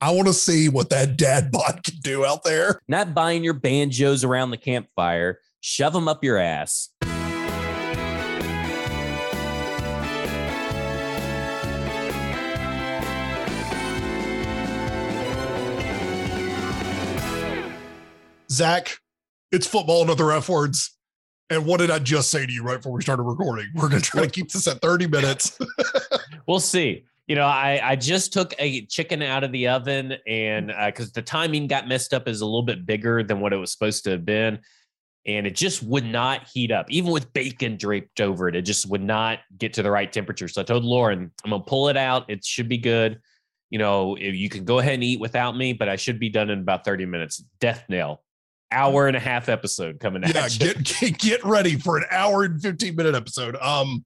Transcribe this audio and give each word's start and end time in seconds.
I 0.00 0.12
want 0.12 0.28
to 0.28 0.32
see 0.32 0.68
what 0.68 0.90
that 0.90 1.16
dad 1.16 1.50
bod 1.52 1.80
can 1.82 1.96
do 2.00 2.24
out 2.24 2.44
there. 2.44 2.80
Not 2.88 3.14
buying 3.14 3.42
your 3.42 3.54
banjos 3.54 4.24
around 4.24 4.50
the 4.50 4.56
campfire, 4.56 5.40
shove 5.60 5.92
them 5.92 6.08
up 6.08 6.22
your 6.22 6.38
ass. 6.38 6.90
Zach, 18.50 18.98
it's 19.52 19.66
football 19.66 20.00
and 20.00 20.10
other 20.10 20.32
F 20.32 20.48
words. 20.48 20.96
And 21.50 21.64
what 21.64 21.80
did 21.80 21.90
I 21.90 21.98
just 21.98 22.30
say 22.30 22.44
to 22.44 22.52
you 22.52 22.62
right 22.62 22.76
before 22.76 22.92
we 22.92 23.02
started 23.02 23.22
recording? 23.22 23.66
We're 23.74 23.88
going 23.88 24.02
to 24.02 24.10
try 24.10 24.22
to 24.22 24.30
keep 24.30 24.50
this 24.50 24.66
at 24.66 24.80
30 24.80 25.06
minutes. 25.06 25.58
we'll 26.46 26.60
see. 26.60 27.04
You 27.28 27.36
know, 27.36 27.44
I, 27.44 27.80
I 27.82 27.96
just 27.96 28.32
took 28.32 28.54
a 28.58 28.86
chicken 28.86 29.22
out 29.22 29.44
of 29.44 29.52
the 29.52 29.68
oven 29.68 30.14
and 30.26 30.72
because 30.86 31.08
uh, 31.08 31.12
the 31.14 31.22
timing 31.22 31.66
got 31.66 31.86
messed 31.86 32.14
up 32.14 32.26
is 32.26 32.40
a 32.40 32.46
little 32.46 32.62
bit 32.62 32.86
bigger 32.86 33.22
than 33.22 33.40
what 33.40 33.52
it 33.52 33.56
was 33.56 33.70
supposed 33.70 34.04
to 34.04 34.10
have 34.10 34.24
been. 34.24 34.60
And 35.26 35.46
it 35.46 35.54
just 35.54 35.82
would 35.82 36.06
not 36.06 36.48
heat 36.48 36.72
up, 36.72 36.90
even 36.90 37.12
with 37.12 37.30
bacon 37.34 37.76
draped 37.76 38.22
over 38.22 38.48
it. 38.48 38.56
It 38.56 38.62
just 38.62 38.88
would 38.88 39.02
not 39.02 39.40
get 39.58 39.74
to 39.74 39.82
the 39.82 39.90
right 39.90 40.10
temperature. 40.10 40.48
So 40.48 40.62
I 40.62 40.64
told 40.64 40.84
Lauren, 40.84 41.30
I'm 41.44 41.50
going 41.50 41.62
to 41.62 41.68
pull 41.68 41.88
it 41.88 41.98
out. 41.98 42.30
It 42.30 42.44
should 42.44 42.68
be 42.68 42.78
good. 42.78 43.20
You 43.68 43.78
know, 43.78 44.16
you 44.16 44.48
can 44.48 44.64
go 44.64 44.78
ahead 44.78 44.94
and 44.94 45.04
eat 45.04 45.20
without 45.20 45.54
me, 45.54 45.74
but 45.74 45.90
I 45.90 45.96
should 45.96 46.18
be 46.18 46.30
done 46.30 46.48
in 46.48 46.60
about 46.60 46.86
30 46.86 47.04
minutes. 47.04 47.44
Death 47.60 47.84
nail 47.90 48.22
hour 48.70 49.06
and 49.06 49.16
a 49.16 49.20
half 49.20 49.48
episode 49.48 50.00
coming 50.00 50.24
out. 50.24 50.34
yeah. 50.34 50.48
Get, 50.48 50.84
get 50.84 51.18
get 51.18 51.44
ready 51.44 51.78
for 51.78 51.96
an 51.96 52.04
hour 52.10 52.44
and 52.44 52.60
15 52.60 52.94
minute 52.96 53.14
episode. 53.14 53.56
Um 53.56 54.04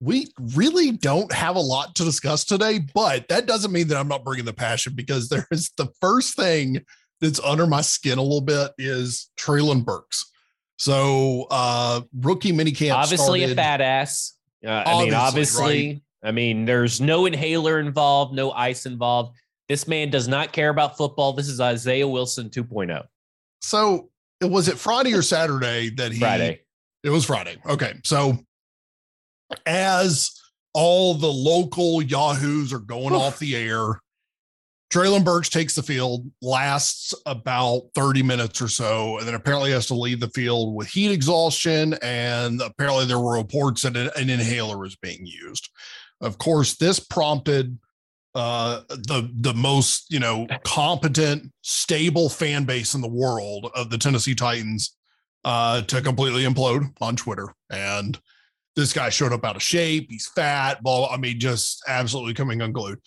we 0.00 0.28
really 0.54 0.92
don't 0.92 1.32
have 1.32 1.56
a 1.56 1.60
lot 1.60 1.94
to 1.96 2.04
discuss 2.04 2.44
today, 2.44 2.80
but 2.94 3.28
that 3.28 3.46
doesn't 3.46 3.72
mean 3.72 3.88
that 3.88 3.96
I'm 3.96 4.08
not 4.08 4.24
bringing 4.24 4.44
the 4.44 4.52
passion 4.52 4.92
because 4.94 5.28
there 5.28 5.46
is 5.50 5.70
the 5.76 5.88
first 6.00 6.36
thing 6.36 6.84
that's 7.20 7.40
under 7.40 7.66
my 7.66 7.80
skin 7.80 8.18
a 8.18 8.22
little 8.22 8.40
bit 8.40 8.72
is 8.78 9.30
Treylon 9.38 9.84
Burks. 9.84 10.30
So 10.76 11.46
uh 11.50 12.02
rookie 12.20 12.52
minicamp 12.52 12.94
obviously 12.94 13.40
started, 13.40 13.58
a 13.58 13.62
badass. 13.62 14.32
Uh, 14.64 14.68
I 14.68 14.82
obviously, 14.82 15.04
mean, 15.04 15.14
obviously, 15.14 15.88
right? 15.88 16.02
I 16.24 16.32
mean, 16.32 16.64
there's 16.64 17.00
no 17.00 17.26
inhaler 17.26 17.78
involved, 17.80 18.34
no 18.34 18.50
ice 18.50 18.86
involved. 18.86 19.36
This 19.68 19.86
man 19.86 20.10
does 20.10 20.26
not 20.26 20.52
care 20.52 20.70
about 20.70 20.96
football. 20.96 21.32
This 21.32 21.48
is 21.48 21.60
Isaiah 21.60 22.08
Wilson 22.08 22.50
2.0. 22.50 23.04
So 23.62 24.10
was 24.42 24.68
it 24.68 24.78
Friday 24.78 25.14
or 25.14 25.22
Saturday 25.22 25.90
that 25.90 26.12
he? 26.12 26.18
Friday. 26.18 26.60
It 27.02 27.10
was 27.10 27.24
Friday. 27.24 27.56
Okay. 27.66 27.94
So 28.04 28.38
as 29.66 30.40
all 30.72 31.14
the 31.14 31.32
local 31.32 32.02
Yahoos 32.02 32.72
are 32.72 32.80
going 32.80 33.14
off 33.14 33.38
the 33.38 33.56
air, 33.56 34.00
Treylon 34.94 35.24
Burks 35.24 35.48
takes 35.48 35.74
the 35.74 35.82
field, 35.82 36.30
lasts 36.40 37.14
about 37.26 37.82
30 37.96 38.22
minutes 38.22 38.62
or 38.62 38.68
so, 38.68 39.18
and 39.18 39.26
then 39.26 39.34
apparently 39.34 39.72
has 39.72 39.86
to 39.86 39.94
leave 39.94 40.20
the 40.20 40.28
field 40.28 40.74
with 40.74 40.86
heat 40.86 41.10
exhaustion. 41.10 41.94
And 41.94 42.62
apparently 42.62 43.04
there 43.04 43.18
were 43.18 43.36
reports 43.36 43.82
that 43.82 43.96
an 43.96 44.30
inhaler 44.30 44.78
was 44.78 44.94
being 44.96 45.26
used. 45.26 45.68
Of 46.20 46.38
course, 46.38 46.76
this 46.76 47.00
prompted 47.00 47.78
uh, 48.36 48.82
the 48.88 49.30
the 49.32 49.54
most 49.54 50.12
you 50.12 50.18
know 50.18 50.46
competent, 50.64 51.52
stable 51.62 52.28
fan 52.28 52.64
base 52.64 52.94
in 52.94 53.00
the 53.00 53.08
world 53.08 53.70
of 53.74 53.90
the 53.90 53.98
Tennessee 53.98 54.34
Titans 54.34 54.96
uh, 55.44 55.82
to 55.82 56.02
completely 56.02 56.44
implode 56.44 56.92
on 57.00 57.16
Twitter. 57.16 57.48
And 57.70 58.18
this 58.76 58.92
guy 58.92 59.08
showed 59.08 59.32
up 59.32 59.44
out 59.44 59.56
of 59.56 59.62
shape. 59.62 60.06
He's 60.10 60.26
fat. 60.28 60.82
Ball. 60.82 61.08
I 61.10 61.16
mean, 61.16 61.38
just 61.38 61.82
absolutely 61.86 62.34
coming 62.34 62.60
unglued. 62.60 62.98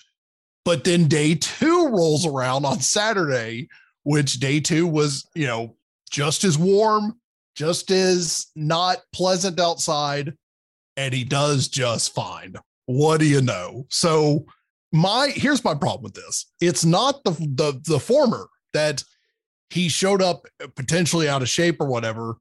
But 0.66 0.84
then 0.84 1.08
day 1.08 1.36
two 1.36 1.88
rolls 1.88 2.26
around 2.26 2.66
on 2.66 2.80
Saturday, 2.80 3.70
which 4.04 4.40
day 4.40 4.60
two 4.60 4.88
was 4.88 5.28
you 5.34 5.48
know 5.48 5.76
just 6.10 6.44
as 6.44 6.58
warm, 6.58 7.20
just 7.56 7.92
as 7.92 8.48
not 8.56 9.00
pleasant 9.14 9.60
outside, 9.60 10.33
and 10.95 11.14
he 11.14 11.23
does 11.23 11.67
just 11.67 12.14
fine. 12.14 12.56
What 12.86 13.20
do 13.20 13.26
you 13.26 13.42
know? 13.42 13.86
So 13.89 14.45
my 14.92 15.32
here's 15.33 15.64
my 15.64 15.76
problem 15.76 16.04
with 16.04 16.14
this. 16.14 16.45
It's 16.61 16.86
not 16.86 17.23
the 17.23 17.32
the 17.32 17.82
the 17.86 18.00
former 18.00 18.48
that 18.73 19.04
he 19.70 19.89
showed 19.89 20.22
up 20.22 20.48
potentially 20.76 21.27
out 21.27 21.42
of 21.42 21.50
shape 21.50 21.82
or 21.82 21.88
whatever. 21.88 22.38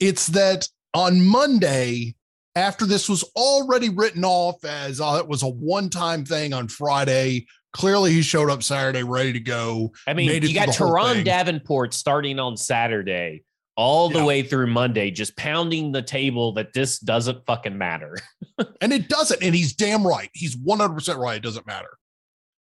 It's 0.00 0.28
that 0.28 0.68
on 0.94 1.26
Monday, 1.26 2.14
after 2.58 2.84
this 2.84 3.08
was 3.08 3.22
already 3.36 3.88
written 3.88 4.24
off 4.24 4.64
as 4.64 5.00
uh, 5.00 5.18
it 5.20 5.28
was 5.28 5.42
a 5.42 5.48
one-time 5.48 6.24
thing 6.24 6.52
on 6.52 6.68
Friday. 6.68 7.46
Clearly, 7.72 8.12
he 8.12 8.22
showed 8.22 8.50
up 8.50 8.62
Saturday 8.62 9.02
ready 9.02 9.32
to 9.32 9.40
go. 9.40 9.92
I 10.06 10.14
mean, 10.14 10.42
you 10.42 10.54
got 10.54 10.68
Turron 10.68 11.24
Davenport 11.24 11.94
starting 11.94 12.40
on 12.40 12.56
Saturday 12.56 13.44
all 13.76 14.08
the 14.08 14.18
yeah. 14.18 14.24
way 14.24 14.42
through 14.42 14.66
Monday, 14.66 15.10
just 15.10 15.36
pounding 15.36 15.92
the 15.92 16.02
table 16.02 16.52
that 16.54 16.72
this 16.72 16.98
doesn't 16.98 17.46
fucking 17.46 17.78
matter. 17.78 18.16
and 18.80 18.92
it 18.92 19.08
doesn't. 19.08 19.40
And 19.40 19.54
he's 19.54 19.74
damn 19.74 20.04
right. 20.04 20.30
He's 20.32 20.56
100% 20.56 21.16
right. 21.16 21.36
It 21.36 21.42
doesn't 21.44 21.66
matter. 21.66 21.96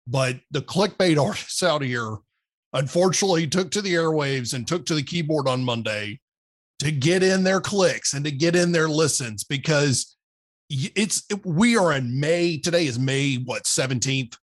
But 0.06 0.42
the 0.52 0.62
clickbait 0.62 1.18
artists 1.24 1.64
out 1.64 1.82
here, 1.82 2.18
unfortunately, 2.74 3.48
took 3.48 3.72
to 3.72 3.82
the 3.82 3.94
airwaves 3.94 4.54
and 4.54 4.68
took 4.68 4.86
to 4.88 4.96
the 4.96 5.04
keyboard 5.04 5.48
on 5.48 5.64
Monday 5.64 6.20
to 6.80 6.92
get 6.92 7.24
in 7.24 7.44
their 7.44 7.62
clicks 7.62 8.14
and 8.14 8.26
to 8.26 8.32
get 8.32 8.56
in 8.56 8.72
their 8.72 8.90
listens 8.90 9.44
because 9.44 10.16
it's 10.70 11.24
we 11.44 11.78
are 11.78 11.94
in 11.94 12.20
May. 12.20 12.58
Today 12.58 12.88
is 12.88 13.00
May, 13.00 13.36
what, 13.36 13.64
17th? 13.64 14.36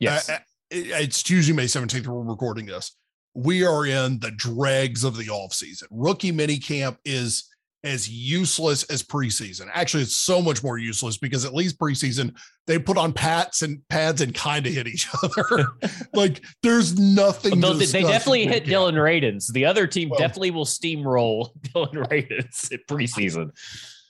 Yes. 0.00 0.28
Uh, 0.28 0.38
it's 0.70 1.22
Tuesday, 1.22 1.52
May 1.52 1.66
17th. 1.66 2.06
We're 2.06 2.22
recording 2.22 2.66
this 2.66 2.96
we 3.36 3.66
are 3.66 3.84
in 3.84 4.18
the 4.18 4.30
dregs 4.30 5.04
of 5.04 5.16
the 5.16 5.28
off 5.28 5.52
season. 5.52 5.86
Rookie 5.90 6.32
minicamp 6.32 6.96
is 7.04 7.44
as 7.84 8.08
useless 8.08 8.84
as 8.84 9.02
preseason. 9.02 9.68
Actually, 9.72 10.04
it's 10.04 10.16
so 10.16 10.40
much 10.40 10.64
more 10.64 10.78
useless 10.78 11.18
because 11.18 11.44
at 11.44 11.54
least 11.54 11.78
preseason 11.78 12.34
they 12.66 12.78
put 12.78 12.98
on 12.98 13.12
pats 13.12 13.62
and 13.62 13.86
pads 13.88 14.20
and 14.20 14.34
kind 14.34 14.66
of 14.66 14.72
hit 14.72 14.86
each 14.86 15.08
other. 15.22 15.66
like 16.14 16.44
there's 16.62 16.98
nothing. 16.98 17.60
They 17.60 18.02
definitely 18.02 18.46
hit 18.46 18.64
Dillon 18.64 18.96
Radunz. 18.96 19.52
The 19.52 19.64
other 19.64 19.86
team 19.86 20.08
well, 20.08 20.18
definitely 20.18 20.50
will 20.50 20.64
steamroll 20.64 21.50
Dillon 21.72 21.94
Radunz 21.94 22.72
at 22.72 22.86
preseason. 22.86 23.50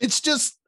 It's 0.00 0.20
just 0.20 0.58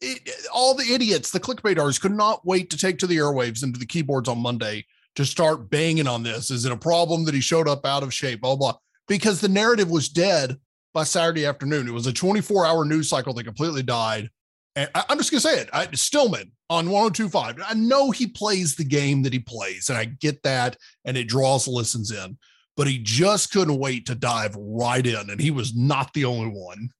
it, 0.00 0.30
all 0.52 0.74
the 0.74 0.92
idiots, 0.92 1.30
the 1.30 1.40
clickbaiters, 1.40 2.00
could 2.00 2.12
not 2.12 2.46
wait 2.46 2.70
to 2.70 2.76
take 2.76 2.98
to 2.98 3.06
the 3.06 3.16
airwaves 3.16 3.62
and 3.62 3.74
to 3.74 3.80
the 3.80 3.86
keyboards 3.86 4.28
on 4.28 4.38
Monday 4.38 4.86
to 5.16 5.24
start 5.24 5.68
banging 5.68 6.06
on 6.06 6.22
this. 6.22 6.50
Is 6.50 6.64
it 6.64 6.72
a 6.72 6.76
problem 6.76 7.24
that 7.24 7.34
he 7.34 7.40
showed 7.40 7.68
up 7.68 7.84
out 7.84 8.02
of 8.02 8.14
shape? 8.14 8.40
Blah, 8.40 8.56
blah. 8.56 8.76
Because 9.08 9.40
the 9.40 9.48
narrative 9.48 9.90
was 9.90 10.08
dead 10.08 10.58
by 10.94 11.04
Saturday 11.04 11.44
afternoon. 11.44 11.88
It 11.88 11.92
was 11.92 12.06
a 12.06 12.12
24 12.12 12.66
hour 12.66 12.84
news 12.84 13.08
cycle 13.08 13.32
that 13.34 13.44
completely 13.44 13.82
died. 13.82 14.30
And 14.76 14.88
I, 14.94 15.04
am 15.08 15.18
just 15.18 15.30
going 15.30 15.40
to 15.40 15.48
say 15.48 15.58
it 15.60 15.70
I, 15.72 15.88
Stillman 15.92 16.52
on 16.70 16.90
1025. 16.90 17.60
I 17.66 17.74
know 17.74 18.10
he 18.10 18.26
plays 18.26 18.76
the 18.76 18.84
game 18.84 19.22
that 19.22 19.32
he 19.32 19.38
plays, 19.38 19.88
and 19.88 19.98
I 19.98 20.04
get 20.04 20.42
that. 20.42 20.76
And 21.04 21.16
it 21.16 21.28
draws 21.28 21.66
listens 21.66 22.10
in, 22.10 22.36
but 22.76 22.86
he 22.86 22.98
just 22.98 23.52
couldn't 23.52 23.78
wait 23.78 24.06
to 24.06 24.14
dive 24.14 24.54
right 24.56 25.06
in. 25.06 25.30
And 25.30 25.40
he 25.40 25.50
was 25.50 25.74
not 25.74 26.12
the 26.12 26.24
only 26.24 26.50
one. 26.50 26.90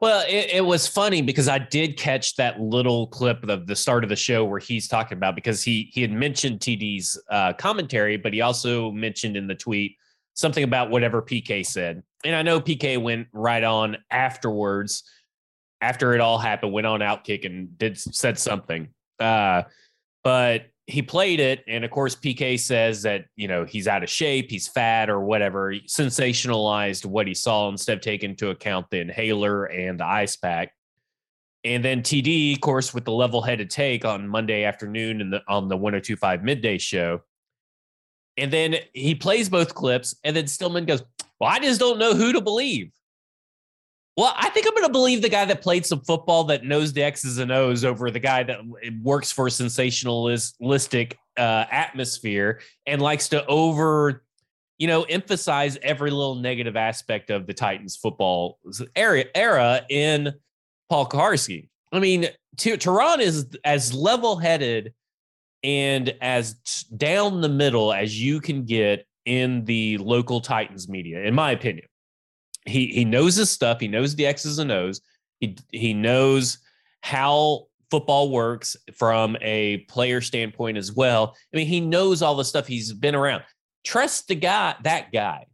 Well, 0.00 0.24
it, 0.28 0.50
it, 0.52 0.64
was 0.64 0.86
funny 0.86 1.22
because 1.22 1.48
I 1.48 1.58
did 1.58 1.96
catch 1.96 2.36
that 2.36 2.60
little 2.60 3.08
clip 3.08 3.48
of 3.48 3.66
the 3.66 3.74
start 3.74 4.04
of 4.04 4.10
the 4.10 4.16
show 4.16 4.44
where 4.44 4.60
he's 4.60 4.86
talking 4.86 5.18
about 5.18 5.34
because 5.34 5.62
he 5.62 5.90
he 5.92 6.02
had 6.02 6.12
mentioned 6.12 6.60
TD's 6.60 7.20
uh, 7.30 7.52
commentary, 7.54 8.16
but 8.16 8.32
he 8.32 8.40
also 8.40 8.92
mentioned 8.92 9.36
in 9.36 9.46
the 9.46 9.54
tweet 9.54 9.96
something 10.34 10.64
about 10.64 10.90
whatever 10.90 11.20
PK 11.20 11.66
said, 11.66 12.02
and 12.24 12.34
I 12.34 12.42
know 12.42 12.60
PK 12.60 13.00
went 13.00 13.28
right 13.32 13.62
on 13.62 13.96
afterwards, 14.10 15.04
after 15.82 16.14
it 16.14 16.20
all 16.20 16.38
happened, 16.38 16.72
went 16.72 16.86
on 16.86 17.00
Outkick 17.00 17.44
and 17.44 17.76
did 17.76 17.98
said 17.98 18.38
something, 18.38 18.88
uh, 19.18 19.64
but 20.24 20.66
he 20.86 21.02
played 21.02 21.40
it, 21.40 21.64
and 21.68 21.84
of 21.84 21.90
course 21.90 22.14
PK 22.14 22.58
says 22.58 23.02
that 23.02 23.26
you 23.36 23.48
know 23.48 23.64
he's 23.64 23.88
out 23.88 24.02
of 24.02 24.08
shape, 24.08 24.48
he's 24.50 24.68
fat 24.68 25.10
or 25.10 25.20
whatever. 25.20 25.74
Sensationalized 25.74 27.04
what 27.04 27.26
he 27.26 27.34
saw 27.34 27.68
instead 27.68 27.98
of 27.98 28.02
taking 28.02 28.30
into 28.30 28.50
account 28.50 28.86
the 28.90 29.00
inhaler 29.00 29.64
and 29.64 29.98
the 29.98 30.06
ice 30.06 30.36
pack. 30.36 30.72
And 31.64 31.84
then 31.84 32.02
TD, 32.02 32.54
of 32.54 32.60
course, 32.60 32.92
with 32.92 33.04
the 33.04 33.12
level-headed 33.12 33.70
take 33.70 34.04
on 34.04 34.26
Monday 34.26 34.64
afternoon 34.64 35.20
and 35.20 35.32
the, 35.32 35.42
on 35.46 35.68
the 35.68 35.76
1025 35.76 36.42
midday 36.42 36.76
show. 36.76 37.20
And 38.36 38.52
then 38.52 38.76
he 38.94 39.14
plays 39.14 39.48
both 39.48 39.74
clips, 39.74 40.16
and 40.24 40.34
then 40.34 40.46
Stillman 40.46 40.86
goes, 40.86 41.02
"Well, 41.40 41.50
I 41.50 41.58
just 41.58 41.80
don't 41.80 41.98
know 41.98 42.14
who 42.14 42.32
to 42.32 42.40
believe." 42.40 42.90
Well, 44.16 44.34
I 44.36 44.50
think 44.50 44.66
I'm 44.66 44.74
going 44.74 44.86
to 44.86 44.92
believe 44.92 45.22
the 45.22 45.30
guy 45.30 45.46
that 45.46 45.62
played 45.62 45.86
some 45.86 46.00
football 46.00 46.44
that 46.44 46.64
knows 46.64 46.92
the 46.92 47.02
X's 47.02 47.38
and 47.38 47.50
O's 47.50 47.82
over 47.82 48.10
the 48.10 48.20
guy 48.20 48.42
that 48.42 48.60
works 49.02 49.32
for 49.32 49.46
sensationalistic 49.48 51.14
uh, 51.38 51.64
atmosphere 51.70 52.60
and 52.86 53.00
likes 53.00 53.28
to 53.30 53.46
over, 53.46 54.22
you 54.76 54.86
know, 54.86 55.04
emphasize 55.04 55.78
every 55.82 56.10
little 56.10 56.34
negative 56.34 56.76
aspect 56.76 57.30
of 57.30 57.46
the 57.46 57.54
Titans 57.54 57.96
football 57.96 58.58
era, 58.94 59.24
era 59.34 59.80
in 59.88 60.34
Paul 60.90 61.08
Kuharsky. 61.08 61.70
I 61.90 61.98
mean, 61.98 62.28
Turron 62.56 63.20
is 63.20 63.46
as 63.64 63.94
level 63.94 64.36
headed 64.36 64.92
and 65.62 66.14
as 66.20 66.54
down 66.96 67.40
the 67.40 67.48
middle 67.48 67.94
as 67.94 68.20
you 68.20 68.40
can 68.42 68.64
get 68.66 69.06
in 69.24 69.64
the 69.64 69.96
local 69.98 70.42
Titans 70.42 70.86
media, 70.86 71.22
in 71.22 71.34
my 71.34 71.52
opinion. 71.52 71.86
He 72.64 72.86
he 72.88 73.04
knows 73.04 73.36
his 73.36 73.50
stuff. 73.50 73.80
He 73.80 73.88
knows 73.88 74.14
the 74.14 74.26
X's 74.26 74.58
and 74.58 74.70
O's. 74.70 75.00
He 75.40 75.56
he 75.70 75.94
knows 75.94 76.58
how 77.00 77.66
football 77.90 78.30
works 78.30 78.76
from 78.94 79.36
a 79.42 79.78
player 79.88 80.22
standpoint 80.22 80.78
as 80.78 80.92
well. 80.92 81.36
I 81.52 81.56
mean, 81.58 81.66
he 81.66 81.80
knows 81.80 82.22
all 82.22 82.34
the 82.36 82.44
stuff. 82.44 82.66
He's 82.66 82.92
been 82.92 83.14
around. 83.14 83.42
Trust 83.84 84.28
the 84.28 84.34
guy, 84.34 84.74
that 84.84 85.12
guy. 85.12 85.46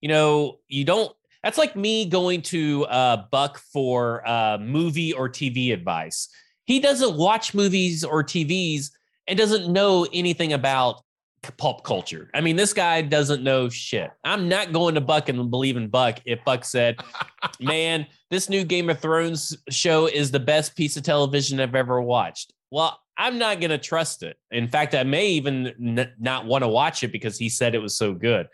You 0.00 0.08
know, 0.08 0.58
you 0.68 0.84
don't. 0.84 1.12
That's 1.42 1.58
like 1.58 1.74
me 1.74 2.04
going 2.06 2.42
to 2.42 2.84
uh, 2.84 3.24
Buck 3.32 3.58
for 3.58 4.26
uh, 4.28 4.58
movie 4.58 5.12
or 5.12 5.28
TV 5.28 5.72
advice. 5.72 6.28
He 6.64 6.78
doesn't 6.78 7.16
watch 7.16 7.54
movies 7.54 8.04
or 8.04 8.22
TVs 8.22 8.90
and 9.26 9.36
doesn't 9.36 9.72
know 9.72 10.06
anything 10.12 10.52
about 10.52 11.02
pulp 11.50 11.84
culture. 11.84 12.30
I 12.34 12.40
mean, 12.40 12.56
this 12.56 12.72
guy 12.72 13.02
doesn't 13.02 13.42
know 13.42 13.68
shit. 13.68 14.10
I'm 14.24 14.48
not 14.48 14.72
going 14.72 14.94
to 14.94 15.00
Buck 15.00 15.28
and 15.28 15.50
believe 15.50 15.76
in 15.76 15.88
Buck 15.88 16.20
if 16.24 16.44
Buck 16.44 16.64
said, 16.64 17.00
"Man, 17.60 18.06
this 18.30 18.48
new 18.48 18.64
Game 18.64 18.88
of 18.88 19.00
Thrones 19.00 19.56
show 19.68 20.06
is 20.06 20.30
the 20.30 20.40
best 20.40 20.76
piece 20.76 20.96
of 20.96 21.02
television 21.02 21.60
I've 21.60 21.74
ever 21.74 22.00
watched." 22.00 22.52
Well, 22.70 22.98
I'm 23.18 23.38
not 23.38 23.60
going 23.60 23.70
to 23.70 23.78
trust 23.78 24.22
it. 24.22 24.36
In 24.50 24.68
fact, 24.68 24.94
I 24.94 25.02
may 25.02 25.28
even 25.28 25.98
n- 25.98 26.12
not 26.18 26.46
want 26.46 26.62
to 26.62 26.68
watch 26.68 27.02
it 27.02 27.12
because 27.12 27.36
he 27.38 27.48
said 27.48 27.74
it 27.74 27.82
was 27.82 27.96
so 27.96 28.14
good. 28.14 28.48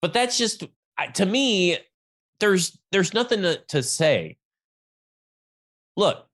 But 0.00 0.12
that's 0.12 0.38
just 0.38 0.64
to 1.14 1.26
me 1.26 1.78
there's 2.40 2.78
there's 2.92 3.14
nothing 3.14 3.42
to, 3.42 3.58
to 3.68 3.82
say. 3.82 4.36
Look, 5.96 6.26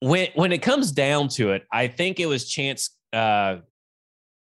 when 0.00 0.28
when 0.34 0.52
it 0.52 0.62
comes 0.62 0.92
down 0.92 1.28
to 1.28 1.52
it, 1.52 1.64
I 1.72 1.88
think 1.88 2.20
it 2.20 2.26
was 2.26 2.48
Chance 2.48 2.90
uh, 3.12 3.58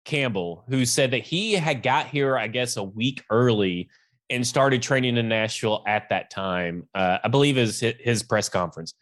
Campbell 0.06 0.64
who 0.68 0.86
said 0.86 1.10
that 1.10 1.24
he 1.24 1.52
had 1.52 1.82
got 1.82 2.06
here, 2.06 2.38
I 2.38 2.46
guess, 2.46 2.78
a 2.78 2.82
week 2.82 3.22
early 3.28 3.90
and 4.30 4.46
started 4.46 4.80
training 4.80 5.18
in 5.18 5.28
Nashville 5.28 5.84
at 5.86 6.08
that 6.08 6.30
time. 6.30 6.88
Uh, 6.94 7.18
I 7.22 7.28
believe 7.28 7.58
is 7.58 7.80
his 7.80 8.22
press 8.22 8.48
conference 8.48 8.94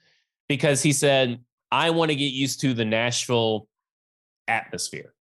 because 0.48 0.82
he 0.82 0.92
said, 0.92 1.38
"I 1.70 1.90
want 1.90 2.10
to 2.10 2.16
get 2.16 2.32
used 2.32 2.60
to 2.62 2.74
the 2.74 2.84
Nashville 2.84 3.68
atmosphere." 4.48 5.14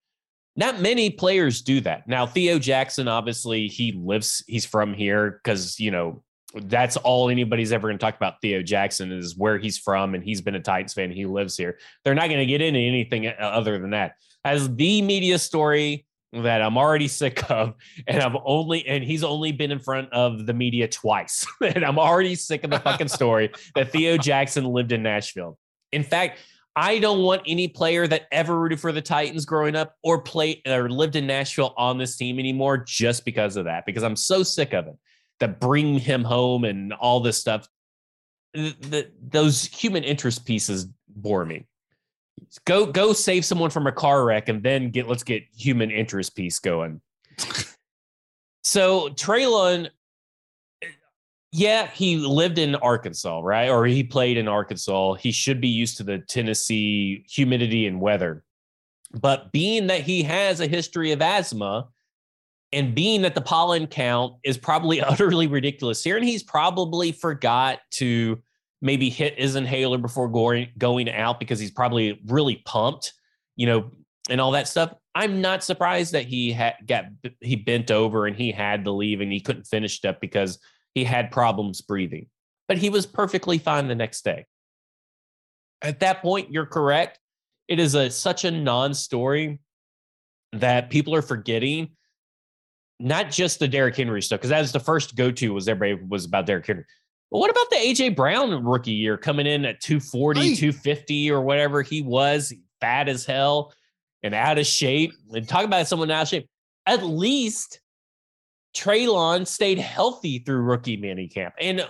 Not 0.56 0.82
many 0.82 1.10
players 1.10 1.62
do 1.62 1.82
that. 1.82 2.08
Now, 2.08 2.26
Theo 2.26 2.60
Jackson, 2.60 3.08
obviously, 3.08 3.68
he 3.68 3.92
lives, 3.94 4.44
he's 4.48 4.66
from 4.66 4.94
here 4.94 5.42
because, 5.44 5.80
you 5.80 5.90
know, 5.90 6.24
that's 6.54 6.96
all 6.98 7.30
anybody's 7.30 7.72
ever 7.72 7.88
going 7.88 7.98
to 7.98 8.06
talk 8.06 8.16
about 8.16 8.40
Theo 8.40 8.62
Jackson 8.62 9.12
is 9.12 9.36
where 9.36 9.58
he's 9.58 9.80
from, 9.80 10.14
and 10.14 10.24
he's 10.24 10.42
been 10.42 10.54
a 10.54 10.60
Titans 10.60 10.94
fan. 10.94 11.12
He 11.12 11.26
lives 11.26 11.58
here. 11.58 11.80
They're 12.04 12.14
not 12.14 12.28
going 12.28 12.40
to 12.40 12.46
get 12.46 12.62
into 12.62 12.80
anything 12.80 13.28
other 13.28 13.80
than 13.80 13.90
that. 13.92 14.18
As 14.46 14.74
the 14.76 15.02
media 15.02 15.40
story 15.40 16.06
that 16.34 16.62
I'm 16.62 16.78
already 16.78 17.08
sick 17.08 17.50
of, 17.50 17.76
and 18.08 18.22
I've 18.22 18.36
only 18.44 18.86
and 18.88 19.04
he's 19.04 19.24
only 19.24 19.52
been 19.52 19.72
in 19.72 19.80
front 19.80 20.12
of 20.12 20.46
the 20.46 20.54
media 20.54 20.88
twice, 20.88 21.46
and 21.62 21.86
I'm 21.86 22.00
already 22.00 22.36
sick 22.36 22.64
of 22.64 22.70
the 22.70 22.80
fucking 22.80 23.08
story 23.08 23.52
that 23.76 23.92
Theo 23.92 24.18
Jackson 24.18 24.66
lived 24.66 24.92
in 24.92 25.04
Nashville. 25.04 25.58
In 25.92 26.04
fact, 26.04 26.40
I 26.76 26.98
don't 26.98 27.22
want 27.22 27.44
any 27.46 27.68
player 27.68 28.08
that 28.08 28.24
ever 28.32 28.60
rooted 28.60 28.80
for 28.80 28.92
the 28.92 29.02
Titans 29.02 29.46
growing 29.46 29.76
up 29.76 29.96
or 30.04 30.22
played 30.22 30.62
or 30.68 30.90
lived 30.90 31.16
in 31.16 31.28
Nashville 31.28 31.74
on 31.78 31.98
this 31.98 32.18
team 32.18 32.40
anymore 32.40 32.78
just 32.78 33.26
because 33.26 33.56
of 33.58 33.66
that, 33.66 33.86
because 33.86 34.04
I'm 34.04 34.16
so 34.16 34.42
sick 34.42 34.74
of 34.74 34.88
it 34.88 34.96
that 35.40 35.60
bring 35.60 36.00
him 36.00 36.24
home 36.24 36.64
and 36.64 36.94
all 36.94 37.20
this 37.20 37.38
stuff. 37.38 37.68
The, 38.54 38.76
the, 38.82 39.12
those 39.22 39.66
human 39.66 40.04
interest 40.04 40.46
pieces 40.46 40.88
bore 41.08 41.46
me. 41.46 41.68
Go 42.66 42.86
go 42.86 43.14
save 43.14 43.46
someone 43.46 43.70
from 43.70 43.88
a 43.88 43.92
car 43.92 44.26
wreck 44.26 44.50
and 44.50 44.62
then 44.62 44.90
get 44.90 45.08
let's 45.08 45.24
get 45.24 45.44
human 45.56 45.92
interest 45.92 46.36
piece 46.36 46.60
going. 46.60 47.02
so 48.64 49.10
Treylon, 49.10 49.90
yeah, 51.52 51.88
he 51.88 52.18
lived 52.18 52.58
in 52.58 52.76
Arkansas, 52.76 53.42
right? 53.44 53.70
Or 53.70 53.86
he 53.86 54.04
played 54.04 54.38
in 54.38 54.48
Arkansas. 54.48 55.14
He 55.14 55.32
should 55.32 55.62
be 55.62 55.68
used 55.68 55.98
to 55.98 56.04
the 56.04 56.20
Tennessee 56.20 57.26
humidity 57.28 57.88
and 57.88 58.00
weather. 58.00 58.44
But 59.14 59.52
being 59.52 59.88
that 59.88 60.02
he 60.02 60.24
has 60.24 60.60
a 60.60 60.68
history 60.68 61.12
of 61.12 61.22
asthma, 61.22 61.88
and 62.72 62.96
being 62.96 63.22
that 63.22 63.36
the 63.36 63.42
pollen 63.42 63.88
count 63.88 64.34
is 64.44 64.58
probably 64.58 65.02
utterly 65.02 65.48
ridiculous 65.48 66.04
here, 66.04 66.18
and 66.18 66.26
he's 66.26 66.44
probably 66.44 67.12
forgot 67.12 67.80
to 67.92 68.42
maybe 68.84 69.10
hit 69.10 69.40
his 69.40 69.56
inhaler 69.56 69.98
before 69.98 70.28
going 70.28 70.68
going 70.78 71.10
out 71.10 71.40
because 71.40 71.58
he's 71.58 71.72
probably 71.72 72.22
really 72.28 72.62
pumped, 72.66 73.14
you 73.56 73.66
know, 73.66 73.90
and 74.30 74.40
all 74.40 74.52
that 74.52 74.68
stuff. 74.68 74.94
I'm 75.16 75.42
not 75.42 75.64
surprised 75.64 76.14
that 76.14 76.26
he 76.26 76.52
had 76.52 76.76
got 76.86 77.06
he 77.40 77.56
bent 77.56 77.90
over 77.90 78.28
and 78.28 78.36
he 78.36 78.52
had 78.52 78.84
to 78.84 78.92
leave 78.92 79.22
and 79.22 79.32
he 79.32 79.40
couldn't 79.40 79.66
finish 79.66 80.04
up 80.06 80.20
because 80.20 80.60
he 80.94 81.04
had 81.04 81.32
problems 81.32 81.82
breathing. 81.82 82.28
But 82.68 82.78
he 82.78 82.90
was 82.90 83.06
perfectly 83.06 83.58
fine 83.58 83.88
the 83.88 83.96
next 83.96 84.24
day. 84.24 84.46
At 85.82 86.02
that 86.02 86.22
point, 86.22 86.52
you're 86.52 86.66
correct. 86.66 87.20
It 87.68 87.80
is 87.80 87.96
a 87.96 88.10
such 88.10 88.44
a 88.44 88.52
non-story 88.52 89.60
that 90.52 90.90
people 90.90 91.16
are 91.16 91.22
forgetting 91.22 91.92
not 93.00 93.32
just 93.32 93.60
the 93.60 93.68
Derrick 93.68 93.96
Henry 93.96 94.22
stuff, 94.22 94.40
because 94.40 94.50
that 94.50 94.62
was 94.62 94.72
the 94.72 94.80
first 94.80 95.16
go-to 95.16 95.54
was 95.54 95.68
everybody 95.68 96.06
was 96.08 96.26
about 96.26 96.46
Derrick 96.46 96.66
Henry. 96.66 96.86
But 97.34 97.40
what 97.40 97.50
about 97.50 97.72
the 97.72 97.78
AJ 97.78 98.16
Brown 98.16 98.64
rookie 98.64 98.92
year 98.92 99.18
coming 99.18 99.48
in 99.48 99.66
at 99.66 99.82
240, 99.82 100.40
right. 100.40 100.56
250 100.56 101.32
or 101.32 101.42
whatever 101.42 101.82
he 101.82 102.04
was, 102.04 102.54
fat 102.80 103.10
as 103.10 103.26
hell 103.26 103.74
and 104.22 104.36
out 104.36 104.60
of 104.60 104.68
shape? 104.68 105.14
And 105.32 105.48
talk 105.48 105.66
about 105.66 105.88
someone 105.88 106.12
out 106.12 106.22
of 106.22 106.28
shape. 106.28 106.48
At 106.86 107.02
least 107.02 107.82
Treylon 108.76 109.48
stayed 109.48 109.80
healthy 109.80 110.40
through 110.46 110.62
rookie 110.62 110.96
minicamp. 110.96 111.54
And 111.60 111.90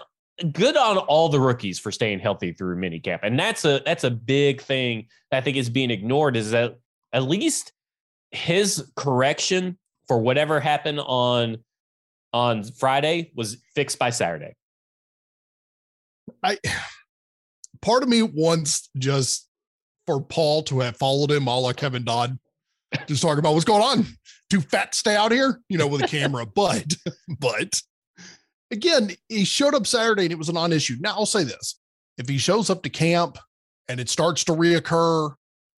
good 0.53 0.77
on 0.77 0.97
all 0.97 1.27
the 1.27 1.41
rookies 1.41 1.77
for 1.77 1.91
staying 1.91 2.19
healthy 2.19 2.53
through 2.53 2.77
minicamp. 2.77 3.19
And 3.21 3.37
that's 3.37 3.65
a 3.65 3.81
that's 3.85 4.05
a 4.05 4.11
big 4.11 4.61
thing 4.61 5.07
that 5.29 5.39
I 5.39 5.41
think 5.41 5.57
is 5.57 5.69
being 5.69 5.91
ignored 5.91 6.37
is 6.37 6.51
that 6.51 6.79
at 7.11 7.23
least 7.23 7.73
his 8.31 8.89
correction 8.95 9.77
for 10.07 10.19
whatever 10.19 10.61
happened 10.61 11.01
on 11.01 11.57
on 12.31 12.63
Friday 12.63 13.33
was 13.35 13.57
fixed 13.75 13.99
by 13.99 14.09
Saturday. 14.09 14.55
I 16.43 16.57
part 17.81 18.03
of 18.03 18.09
me 18.09 18.21
wants 18.21 18.89
just 18.97 19.47
for 20.05 20.21
Paul 20.21 20.63
to 20.63 20.81
have 20.81 20.97
followed 20.97 21.31
him, 21.31 21.47
all 21.47 21.63
like 21.63 21.77
Kevin 21.77 22.03
Dodd, 22.03 22.37
just 23.07 23.21
talking 23.21 23.39
about 23.39 23.53
what's 23.53 23.65
going 23.65 23.81
on. 23.81 24.05
Too 24.49 24.61
fat 24.61 24.91
to 24.91 24.97
stay 24.97 25.15
out 25.15 25.31
here, 25.31 25.61
you 25.69 25.77
know, 25.77 25.87
with 25.87 26.03
a 26.03 26.07
camera. 26.07 26.45
but 26.55 26.95
but 27.39 27.81
again, 28.71 29.11
he 29.29 29.45
showed 29.45 29.73
up 29.73 29.87
Saturday 29.87 30.23
and 30.23 30.31
it 30.31 30.37
was 30.37 30.49
a 30.49 30.53
non-issue. 30.53 30.97
Now 30.99 31.11
I'll 31.11 31.25
say 31.25 31.43
this: 31.43 31.79
if 32.17 32.27
he 32.27 32.37
shows 32.37 32.69
up 32.69 32.83
to 32.83 32.89
camp 32.89 33.37
and 33.87 33.99
it 33.99 34.09
starts 34.09 34.43
to 34.45 34.53
reoccur, 34.53 35.33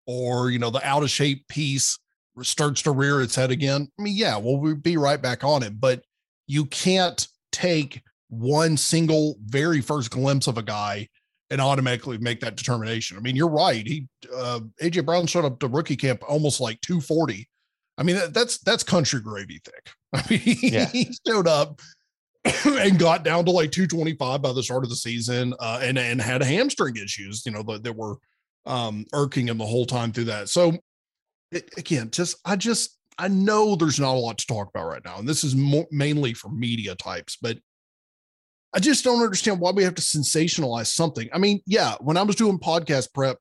or 0.07 0.49
you 0.49 0.59
know, 0.59 0.69
the 0.69 0.85
out 0.85 1.03
of 1.03 1.09
shape 1.09 1.47
piece 1.47 1.97
starts 2.41 2.81
to 2.81 2.91
rear 2.91 3.21
its 3.21 3.35
head 3.35 3.51
again, 3.51 3.87
I 3.97 4.01
mean, 4.01 4.15
yeah, 4.15 4.37
well, 4.37 4.57
we'll 4.57 4.75
be 4.75 4.97
right 4.97 5.21
back 5.21 5.43
on 5.43 5.63
it. 5.63 5.79
But 5.79 6.03
you 6.47 6.65
can't 6.65 7.25
take 7.51 8.01
one 8.35 8.77
single 8.77 9.37
very 9.45 9.81
first 9.81 10.11
glimpse 10.11 10.47
of 10.47 10.57
a 10.57 10.63
guy 10.63 11.07
and 11.49 11.61
automatically 11.61 12.17
make 12.17 12.39
that 12.39 12.55
determination. 12.55 13.17
I 13.17 13.19
mean, 13.19 13.35
you're 13.35 13.49
right. 13.49 13.85
He 13.85 14.07
uh, 14.35 14.61
AJ 14.81 15.05
Brown 15.05 15.27
showed 15.27 15.45
up 15.45 15.59
to 15.59 15.67
rookie 15.67 15.95
camp 15.95 16.23
almost 16.27 16.59
like 16.59 16.81
240. 16.81 17.47
I 17.97 18.03
mean, 18.03 18.15
that, 18.15 18.33
that's 18.33 18.57
that's 18.59 18.83
country 18.83 19.21
gravy 19.21 19.61
thick. 19.63 19.91
I 20.13 20.23
mean, 20.29 20.57
yeah. 20.61 20.85
he 20.85 21.11
showed 21.27 21.47
up 21.47 21.81
and 22.65 22.99
got 22.99 23.23
down 23.23 23.45
to 23.45 23.51
like 23.51 23.71
225 23.71 24.41
by 24.41 24.53
the 24.53 24.63
start 24.63 24.83
of 24.83 24.89
the 24.89 24.95
season, 24.95 25.53
uh, 25.59 25.79
and 25.81 25.97
and 25.97 26.21
had 26.21 26.43
hamstring 26.43 26.97
issues. 26.97 27.45
You 27.45 27.51
know 27.51 27.63
that, 27.63 27.83
that 27.83 27.95
were 27.95 28.15
um, 28.65 29.05
irking 29.13 29.47
him 29.47 29.57
the 29.57 29.65
whole 29.65 29.85
time 29.85 30.11
through 30.11 30.25
that. 30.25 30.49
So 30.49 30.73
it, 31.51 31.69
again, 31.77 32.09
just 32.11 32.37
I 32.45 32.55
just 32.55 32.97
I 33.17 33.27
know 33.27 33.75
there's 33.75 33.99
not 33.99 34.15
a 34.15 34.19
lot 34.19 34.37
to 34.39 34.47
talk 34.47 34.69
about 34.69 34.87
right 34.87 35.05
now, 35.05 35.17
and 35.17 35.27
this 35.27 35.43
is 35.43 35.55
mo- 35.55 35.87
mainly 35.91 36.33
for 36.33 36.49
media 36.49 36.95
types, 36.95 37.37
but 37.41 37.57
I 38.75 38.79
just 38.79 39.05
don't 39.05 39.23
understand 39.23 39.61
why 39.61 39.71
we 39.71 39.83
have 39.83 39.95
to 39.95 40.01
sensationalize 40.01 40.87
something. 40.87 41.29
I 41.33 41.37
mean, 41.37 41.61
yeah, 41.65 41.95
when 42.01 42.17
I 42.17 42.23
was 42.23 42.35
doing 42.35 42.59
podcast 42.59 43.13
prep, 43.13 43.37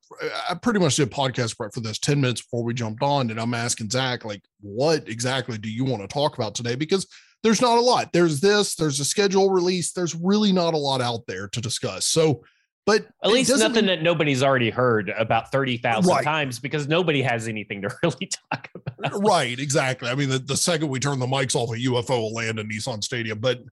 I 0.49 0.55
pretty 0.55 0.79
much 0.79 0.95
did 0.95 1.11
podcast 1.11 1.57
prep 1.57 1.75
for 1.75 1.81
this 1.81 1.99
10 1.99 2.21
minutes 2.21 2.41
before 2.43 2.63
we 2.63 2.73
jumped 2.73 3.03
on. 3.03 3.31
And 3.31 3.41
I'm 3.41 3.53
asking 3.53 3.91
Zach, 3.91 4.25
like, 4.25 4.43
what 4.61 5.09
exactly 5.09 5.59
do 5.59 5.69
you 5.69 5.85
want 5.85 6.03
to 6.03 6.09
talk 6.09 6.37
about 6.37 6.55
today? 6.55 6.77
Because 6.77 7.09
there's 7.43 7.61
not 7.61 7.79
a 7.79 7.81
lot. 7.81 8.13
There's 8.13 8.41
this, 8.41 8.77
there's 8.77 9.01
a 9.01 9.05
schedule 9.05 9.51
release. 9.51 9.91
There's 9.91 10.15
really 10.15 10.53
not 10.53 10.73
a 10.73 10.79
lot 10.79 11.01
out 11.01 11.27
there 11.27 11.49
to 11.49 11.61
discuss. 11.61 12.07
So, 12.07 12.45
but 12.87 13.05
at 13.25 13.33
least 13.33 13.51
nothing 13.51 13.75
mean, 13.75 13.87
that 13.87 14.03
nobody's 14.03 14.45
already 14.45 14.71
heard 14.71 15.09
about 15.19 15.51
30,000 15.51 16.09
right. 16.09 16.23
times 16.23 16.61
because 16.61 16.87
nobody 16.87 17.23
has 17.23 17.49
anything 17.49 17.83
to 17.83 17.93
really 18.05 18.31
talk 18.53 18.71
about. 18.73 19.21
Right, 19.21 19.59
exactly. 19.59 20.09
I 20.09 20.15
mean, 20.15 20.29
the, 20.29 20.39
the 20.39 20.57
second 20.57 20.91
we 20.91 21.01
turn 21.01 21.19
the 21.19 21.27
mics 21.27 21.57
off, 21.57 21.71
a 21.71 21.79
UFO 21.79 22.21
will 22.21 22.33
land 22.33 22.61
in 22.61 22.69
Nissan 22.69 23.03
Stadium. 23.03 23.41
But 23.41 23.63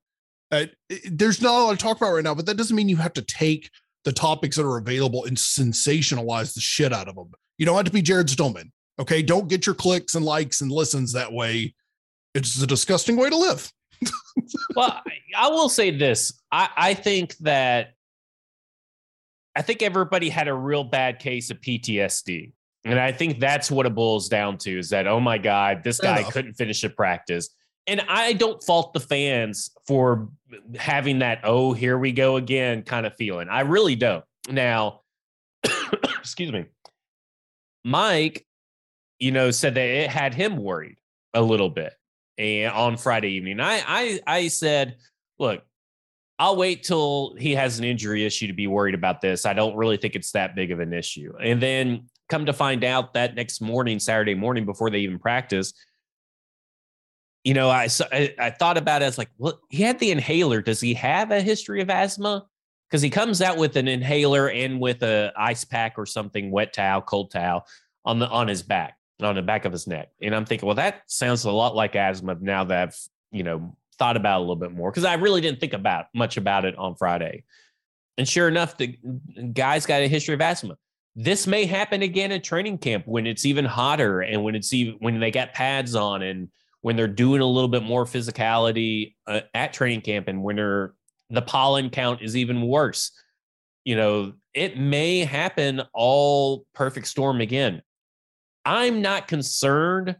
uh, 0.52 0.66
there's 1.10 1.40
not 1.40 1.58
a 1.58 1.64
lot 1.64 1.70
to 1.72 1.76
talk 1.78 1.96
about 1.96 2.12
right 2.12 2.22
now, 2.22 2.34
but 2.34 2.46
that 2.46 2.56
doesn't 2.56 2.76
mean 2.76 2.88
you 2.88 2.98
have 2.98 3.14
to 3.14 3.22
take 3.22 3.70
the 4.04 4.12
topics 4.12 4.56
that 4.56 4.66
are 4.66 4.78
available 4.78 5.24
and 5.24 5.36
sensationalize 5.36 6.54
the 6.54 6.60
shit 6.60 6.92
out 6.92 7.08
of 7.08 7.14
them. 7.14 7.32
You 7.58 7.66
don't 7.66 7.76
have 7.76 7.86
to 7.86 7.92
be 7.92 8.02
Jared 8.02 8.28
Stillman. 8.28 8.70
Okay. 9.00 9.22
Don't 9.22 9.48
get 9.48 9.64
your 9.66 9.74
clicks 9.74 10.14
and 10.14 10.24
likes 10.24 10.60
and 10.60 10.70
listens 10.70 11.12
that 11.12 11.32
way. 11.32 11.74
It's 12.34 12.60
a 12.62 12.66
disgusting 12.66 13.16
way 13.16 13.30
to 13.30 13.36
live. 13.36 13.72
well, 14.76 15.00
I 15.36 15.48
will 15.48 15.68
say 15.68 15.90
this. 15.90 16.32
I, 16.50 16.68
I 16.76 16.94
think 16.94 17.36
that 17.38 17.94
I 19.54 19.62
think 19.62 19.82
everybody 19.82 20.28
had 20.28 20.48
a 20.48 20.54
real 20.54 20.84
bad 20.84 21.18
case 21.18 21.50
of 21.50 21.60
PTSD. 21.60 22.52
And 22.84 22.98
I 22.98 23.12
think 23.12 23.38
that's 23.38 23.70
what 23.70 23.86
it 23.86 23.94
boils 23.94 24.28
down 24.28 24.58
to 24.58 24.78
is 24.78 24.90
that, 24.90 25.06
oh 25.06 25.20
my 25.20 25.38
God, 25.38 25.84
this 25.84 25.98
Fair 25.98 26.14
guy 26.14 26.20
enough. 26.20 26.32
couldn't 26.32 26.54
finish 26.54 26.82
a 26.84 26.90
practice. 26.90 27.50
And 27.86 28.00
I 28.08 28.32
don't 28.34 28.62
fault 28.62 28.92
the 28.92 29.00
fans 29.00 29.70
for 29.86 30.28
having 30.76 31.20
that, 31.20 31.40
oh, 31.44 31.72
here 31.72 31.98
we 31.98 32.12
go 32.12 32.36
again 32.36 32.82
kind 32.82 33.06
of 33.06 33.14
feeling. 33.16 33.48
I 33.48 33.60
really 33.60 33.96
don't. 33.96 34.24
Now, 34.48 35.00
excuse 36.18 36.52
me. 36.52 36.66
Mike, 37.84 38.46
you 39.18 39.32
know, 39.32 39.50
said 39.50 39.74
that 39.74 39.86
it 39.86 40.10
had 40.10 40.34
him 40.34 40.56
worried 40.56 40.96
a 41.34 41.42
little 41.42 41.70
bit 41.70 41.92
and 42.38 42.72
on 42.72 42.96
Friday 42.96 43.32
evening. 43.32 43.60
I 43.60 43.82
I 43.86 44.20
I 44.26 44.48
said, 44.48 44.96
look, 45.38 45.62
I'll 46.38 46.56
wait 46.56 46.82
till 46.82 47.34
he 47.38 47.54
has 47.54 47.78
an 47.78 47.84
injury 47.84 48.24
issue 48.24 48.46
to 48.46 48.52
be 48.52 48.66
worried 48.66 48.94
about 48.94 49.20
this. 49.20 49.46
I 49.46 49.52
don't 49.52 49.76
really 49.76 49.96
think 49.96 50.14
it's 50.14 50.32
that 50.32 50.54
big 50.56 50.70
of 50.70 50.80
an 50.80 50.92
issue. 50.92 51.32
And 51.40 51.62
then 51.62 52.08
come 52.28 52.46
to 52.46 52.52
find 52.52 52.84
out 52.84 53.14
that 53.14 53.34
next 53.34 53.60
morning, 53.60 53.98
Saturday 53.98 54.34
morning, 54.34 54.64
before 54.64 54.90
they 54.90 55.00
even 55.00 55.18
practice, 55.18 55.72
you 57.44 57.54
know, 57.54 57.70
I 57.70 57.88
I, 58.12 58.34
I 58.38 58.50
thought 58.50 58.78
about 58.78 59.02
it 59.02 59.06
as 59.06 59.18
like, 59.18 59.30
well, 59.38 59.60
he 59.70 59.82
had 59.82 59.98
the 59.98 60.10
inhaler. 60.10 60.62
Does 60.62 60.80
he 60.80 60.94
have 60.94 61.30
a 61.30 61.40
history 61.40 61.80
of 61.80 61.90
asthma? 61.90 62.46
Because 62.88 63.02
he 63.02 63.10
comes 63.10 63.40
out 63.40 63.56
with 63.56 63.76
an 63.76 63.88
inhaler 63.88 64.50
and 64.50 64.78
with 64.80 65.02
a 65.02 65.32
ice 65.36 65.64
pack 65.64 65.94
or 65.96 66.06
something, 66.06 66.50
wet 66.50 66.72
towel, 66.72 67.00
cold 67.00 67.30
towel 67.30 67.66
on 68.04 68.18
the 68.18 68.28
on 68.28 68.48
his 68.48 68.62
back, 68.62 68.96
on 69.20 69.34
the 69.34 69.42
back 69.42 69.64
of 69.64 69.72
his 69.72 69.86
neck. 69.86 70.10
And 70.20 70.34
I'm 70.34 70.44
thinking, 70.44 70.66
well, 70.66 70.76
that 70.76 71.02
sounds 71.06 71.44
a 71.44 71.50
lot 71.50 71.74
like 71.74 71.96
asthma 71.96 72.36
now 72.40 72.64
that 72.64 72.82
I've, 72.82 72.98
you 73.30 73.42
know, 73.42 73.76
thought 73.98 74.16
about 74.16 74.38
a 74.38 74.40
little 74.40 74.56
bit 74.56 74.72
more 74.72 74.90
because 74.90 75.04
I 75.04 75.14
really 75.14 75.40
didn't 75.40 75.60
think 75.60 75.72
about 75.72 76.06
much 76.14 76.36
about 76.36 76.64
it 76.64 76.76
on 76.76 76.94
Friday. 76.94 77.44
And 78.18 78.28
sure 78.28 78.46
enough, 78.46 78.76
the 78.76 78.98
guy's 79.52 79.86
got 79.86 80.02
a 80.02 80.08
history 80.08 80.34
of 80.34 80.40
asthma. 80.40 80.76
This 81.16 81.46
may 81.46 81.66
happen 81.66 82.02
again 82.02 82.32
at 82.32 82.44
training 82.44 82.78
camp 82.78 83.06
when 83.06 83.26
it's 83.26 83.44
even 83.44 83.64
hotter 83.64 84.20
and 84.20 84.42
when 84.44 84.54
it's 84.54 84.72
even 84.72 84.96
when 85.00 85.18
they 85.20 85.30
got 85.30 85.52
pads 85.52 85.94
on 85.94 86.22
and 86.22 86.48
when 86.82 86.96
they're 86.96 87.08
doing 87.08 87.40
a 87.40 87.46
little 87.46 87.68
bit 87.68 87.82
more 87.82 88.04
physicality 88.04 89.14
uh, 89.26 89.40
at 89.54 89.72
training 89.72 90.02
camp 90.02 90.28
and 90.28 90.42
when 90.42 90.56
the 90.56 91.42
pollen 91.42 91.90
count 91.90 92.20
is 92.22 92.36
even 92.36 92.62
worse. 92.62 93.10
You 93.84 93.96
know, 93.96 94.34
it 94.54 94.78
may 94.78 95.20
happen 95.20 95.82
all 95.94 96.66
perfect 96.74 97.06
storm 97.06 97.40
again. 97.40 97.82
I'm 98.64 99.02
not 99.02 99.26
concerned 99.26 100.16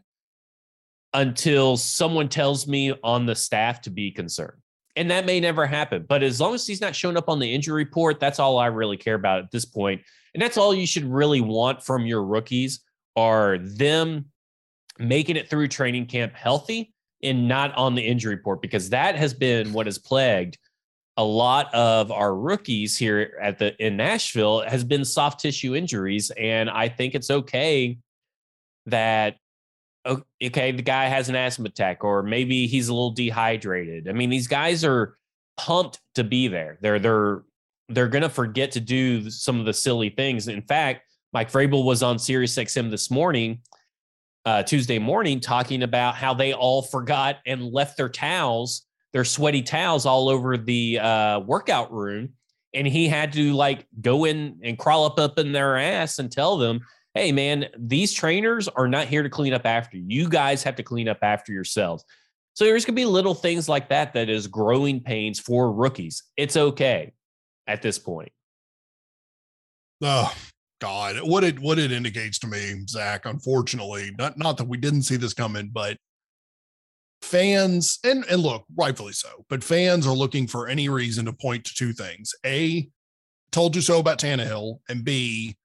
until 1.13 1.77
someone 1.77 2.27
tells 2.27 2.67
me 2.67 2.93
on 3.03 3.25
the 3.25 3.35
staff 3.35 3.81
to 3.81 3.89
be 3.89 4.11
concerned. 4.11 4.57
And 4.95 5.11
that 5.11 5.25
may 5.25 5.39
never 5.39 5.65
happen. 5.65 6.05
But 6.07 6.23
as 6.23 6.41
long 6.41 6.53
as 6.53 6.67
he's 6.67 6.81
not 6.81 6.95
showing 6.95 7.17
up 7.17 7.29
on 7.29 7.39
the 7.39 7.53
injury 7.53 7.83
report, 7.83 8.19
that's 8.19 8.39
all 8.39 8.57
I 8.57 8.67
really 8.67 8.97
care 8.97 9.15
about 9.15 9.39
at 9.39 9.51
this 9.51 9.65
point. 9.65 10.01
And 10.33 10.41
that's 10.41 10.57
all 10.57 10.73
you 10.73 10.87
should 10.87 11.05
really 11.05 11.41
want 11.41 11.83
from 11.83 12.05
your 12.05 12.23
rookies 12.23 12.81
are 13.15 13.57
them 13.59 14.25
making 14.99 15.35
it 15.35 15.49
through 15.49 15.67
training 15.67 16.05
camp 16.05 16.33
healthy 16.33 16.93
and 17.21 17.47
not 17.47 17.75
on 17.75 17.95
the 17.95 18.01
injury 18.01 18.35
report 18.35 18.61
because 18.61 18.89
that 18.89 19.15
has 19.15 19.33
been 19.33 19.73
what 19.73 19.85
has 19.85 19.97
plagued 19.97 20.57
a 21.17 21.23
lot 21.23 21.73
of 21.73 22.11
our 22.11 22.35
rookies 22.35 22.97
here 22.97 23.37
at 23.41 23.59
the 23.59 23.75
in 23.83 23.95
Nashville 23.95 24.61
has 24.61 24.83
been 24.83 25.05
soft 25.05 25.39
tissue 25.39 25.75
injuries 25.75 26.31
and 26.31 26.69
I 26.69 26.89
think 26.89 27.13
it's 27.15 27.29
okay 27.29 27.97
that 28.87 29.35
okay, 30.05 30.71
the 30.71 30.81
guy 30.81 31.05
has 31.05 31.29
an 31.29 31.35
asthma 31.35 31.67
attack, 31.67 32.03
or 32.03 32.23
maybe 32.23 32.67
he's 32.67 32.89
a 32.89 32.93
little 32.93 33.11
dehydrated. 33.11 34.09
I 34.09 34.11
mean, 34.11 34.29
these 34.29 34.47
guys 34.47 34.83
are 34.83 35.17
pumped 35.57 35.99
to 36.15 36.23
be 36.23 36.47
there. 36.47 36.77
They're 36.81 36.99
they're 36.99 37.43
they're 37.89 38.07
gonna 38.07 38.29
forget 38.29 38.71
to 38.71 38.79
do 38.79 39.29
some 39.29 39.59
of 39.59 39.65
the 39.65 39.73
silly 39.73 40.09
things. 40.09 40.47
In 40.47 40.61
fact, 40.61 41.03
Mike 41.31 41.51
Vrabel 41.51 41.85
was 41.85 42.03
on 42.03 42.19
Sirius 42.19 42.55
XM 42.55 42.91
this 42.91 43.09
morning, 43.09 43.59
uh, 44.45 44.63
Tuesday 44.63 44.99
morning, 44.99 45.39
talking 45.39 45.83
about 45.83 46.15
how 46.15 46.33
they 46.33 46.53
all 46.53 46.81
forgot 46.81 47.37
and 47.45 47.63
left 47.71 47.97
their 47.97 48.09
towels, 48.09 48.85
their 49.13 49.25
sweaty 49.25 49.61
towels, 49.61 50.05
all 50.05 50.29
over 50.29 50.57
the 50.57 50.99
uh, 50.99 51.39
workout 51.39 51.91
room, 51.93 52.29
and 52.73 52.87
he 52.87 53.07
had 53.07 53.31
to 53.33 53.53
like 53.53 53.85
go 54.01 54.25
in 54.25 54.59
and 54.63 54.77
crawl 54.77 55.05
up 55.05 55.19
up 55.19 55.39
in 55.39 55.51
their 55.51 55.77
ass 55.77 56.19
and 56.19 56.31
tell 56.31 56.57
them 56.57 56.81
hey, 57.13 57.31
man, 57.31 57.67
these 57.77 58.11
trainers 58.11 58.67
are 58.67 58.87
not 58.87 59.05
here 59.05 59.21
to 59.21 59.29
clean 59.29 59.53
up 59.53 59.67
after 59.67 59.97
you. 59.97 60.27
Guys 60.27 60.63
have 60.63 60.75
to 60.77 60.81
clean 60.81 61.07
up 61.07 61.19
after 61.21 61.51
yourselves. 61.51 62.03
So 62.55 62.65
there's 62.65 62.85
going 62.85 62.95
to 62.95 62.99
be 62.99 63.05
little 63.05 63.35
things 63.35 63.69
like 63.69 63.89
that 63.89 64.13
that 64.13 64.29
is 64.29 64.47
growing 64.47 64.99
pains 64.99 65.39
for 65.39 65.71
rookies. 65.71 66.23
It's 66.37 66.57
okay 66.57 67.13
at 67.67 67.83
this 67.83 67.99
point. 67.99 68.31
Oh 70.01 70.33
God, 70.83 71.15
what 71.23 71.45
it 71.45 71.57
what 71.59 71.79
it 71.79 71.93
indicates 71.93 72.37
to 72.39 72.47
me, 72.47 72.83
Zach. 72.89 73.25
Unfortunately, 73.25 74.11
not 74.17 74.37
not 74.37 74.57
that 74.57 74.67
we 74.67 74.75
didn't 74.75 75.03
see 75.03 75.15
this 75.15 75.33
coming, 75.33 75.69
but 75.71 75.95
fans 77.21 77.99
and 78.03 78.25
and 78.29 78.41
look, 78.41 78.65
rightfully 78.75 79.13
so, 79.13 79.45
but 79.47 79.63
fans 79.63 80.05
are 80.05 80.13
looking 80.13 80.45
for 80.45 80.67
any 80.67 80.89
reason 80.89 81.23
to 81.23 81.31
point 81.31 81.63
to 81.63 81.73
two 81.73 81.93
things: 81.93 82.35
a, 82.45 82.89
told 83.53 83.77
you 83.77 83.81
so 83.81 83.99
about 83.99 84.19
Tannehill, 84.19 84.79
and 84.89 85.05
b, 85.05 85.55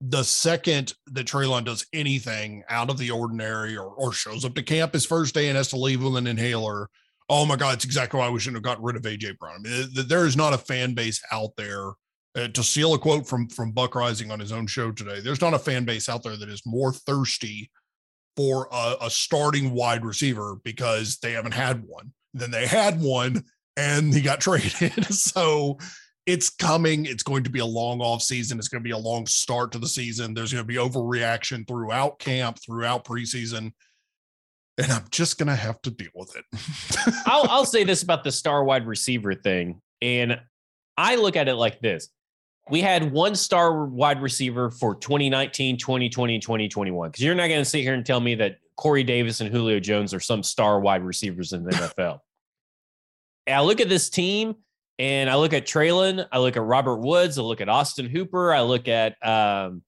the 0.00 0.24
second 0.24 0.94
that 1.12 1.28
Treylon 1.28 1.64
does 1.64 1.86
anything 1.92 2.64
out 2.68 2.90
of 2.90 2.98
the 2.98 3.12
ordinary 3.12 3.76
or, 3.76 3.86
or 3.86 4.12
shows 4.12 4.44
up 4.44 4.56
to 4.56 4.64
camp 4.64 4.94
his 4.94 5.06
first 5.06 5.32
day 5.32 5.46
and 5.46 5.56
has 5.56 5.68
to 5.68 5.76
leave 5.76 6.02
with 6.02 6.16
an 6.16 6.26
inhaler, 6.26 6.90
oh 7.28 7.46
my 7.46 7.54
God, 7.54 7.74
it's 7.74 7.84
exactly 7.84 8.18
why 8.18 8.30
we 8.30 8.40
shouldn't 8.40 8.56
have 8.56 8.64
gotten 8.64 8.84
rid 8.84 8.96
of 8.96 9.02
AJ 9.02 9.38
Brown. 9.38 9.62
I 9.64 9.68
mean, 9.68 10.08
there 10.08 10.26
is 10.26 10.36
not 10.36 10.54
a 10.54 10.58
fan 10.58 10.94
base 10.94 11.22
out 11.30 11.50
there. 11.56 11.92
Uh, 12.36 12.48
to 12.48 12.62
steal 12.62 12.92
a 12.92 12.98
quote 12.98 13.26
from 13.26 13.48
from 13.48 13.72
Buck 13.72 13.92
Reising 13.92 14.30
on 14.30 14.38
his 14.38 14.52
own 14.52 14.66
show 14.66 14.92
today, 14.92 15.20
there's 15.20 15.40
not 15.40 15.54
a 15.54 15.58
fan 15.58 15.84
base 15.84 16.08
out 16.08 16.22
there 16.22 16.36
that 16.36 16.48
is 16.50 16.62
more 16.66 16.92
thirsty 16.92 17.70
for 18.36 18.68
a, 18.70 18.96
a 19.02 19.10
starting 19.10 19.72
wide 19.72 20.04
receiver 20.04 20.58
because 20.62 21.16
they 21.18 21.32
haven't 21.32 21.54
had 21.54 21.82
one. 21.84 22.12
Then 22.34 22.50
they 22.50 22.66
had 22.66 23.00
one 23.00 23.44
and 23.76 24.12
he 24.12 24.20
got 24.20 24.40
traded. 24.42 25.06
so 25.06 25.78
it's 26.26 26.50
coming. 26.50 27.06
It's 27.06 27.22
going 27.22 27.44
to 27.44 27.50
be 27.50 27.60
a 27.60 27.66
long 27.66 28.00
off 28.00 28.20
season. 28.20 28.58
It's 28.58 28.68
going 28.68 28.82
to 28.82 28.86
be 28.86 28.92
a 28.92 28.98
long 28.98 29.26
start 29.26 29.72
to 29.72 29.78
the 29.78 29.88
season. 29.88 30.34
There's 30.34 30.52
going 30.52 30.64
to 30.64 30.68
be 30.68 30.74
overreaction 30.74 31.66
throughout 31.66 32.18
camp, 32.18 32.58
throughout 32.64 33.04
preseason. 33.04 33.72
And 34.76 34.92
I'm 34.92 35.04
just 35.10 35.38
going 35.38 35.46
to 35.46 35.56
have 35.56 35.80
to 35.82 35.90
deal 35.90 36.10
with 36.14 36.36
it. 36.36 36.44
I'll, 37.26 37.48
I'll 37.48 37.64
say 37.64 37.84
this 37.84 38.02
about 38.02 38.24
the 38.24 38.32
star 38.32 38.62
wide 38.64 38.86
receiver 38.86 39.34
thing. 39.34 39.80
And 40.02 40.38
I 40.98 41.16
look 41.16 41.36
at 41.36 41.48
it 41.48 41.54
like 41.54 41.80
this 41.80 42.10
we 42.70 42.80
had 42.80 43.12
one 43.12 43.34
star 43.34 43.84
wide 43.86 44.20
receiver 44.20 44.70
for 44.70 44.96
2019, 44.96 45.78
2020, 45.78 46.34
and 46.34 46.42
2021. 46.42 47.10
Because 47.10 47.24
you're 47.24 47.34
not 47.34 47.48
going 47.48 47.60
to 47.60 47.64
sit 47.64 47.82
here 47.82 47.94
and 47.94 48.04
tell 48.04 48.20
me 48.20 48.34
that 48.36 48.58
Corey 48.76 49.04
Davis 49.04 49.40
and 49.40 49.50
Julio 49.50 49.78
Jones 49.80 50.12
are 50.12 50.20
some 50.20 50.42
star 50.42 50.80
wide 50.80 51.02
receivers 51.02 51.52
in 51.52 51.64
the 51.64 51.70
NFL. 51.70 52.20
I 53.48 53.60
look 53.62 53.80
at 53.80 53.88
this 53.88 54.10
team 54.10 54.56
and 54.98 55.30
I 55.30 55.36
look 55.36 55.52
at 55.52 55.66
Treylon, 55.66 56.26
I 56.32 56.38
look 56.38 56.56
at 56.56 56.62
Robert 56.62 56.96
Woods, 56.96 57.38
I 57.38 57.42
look 57.42 57.60
at 57.60 57.68
Austin 57.68 58.06
Hooper, 58.06 58.52
I 58.52 58.62
look 58.62 58.88
at 58.88 59.14
um, 59.24 59.82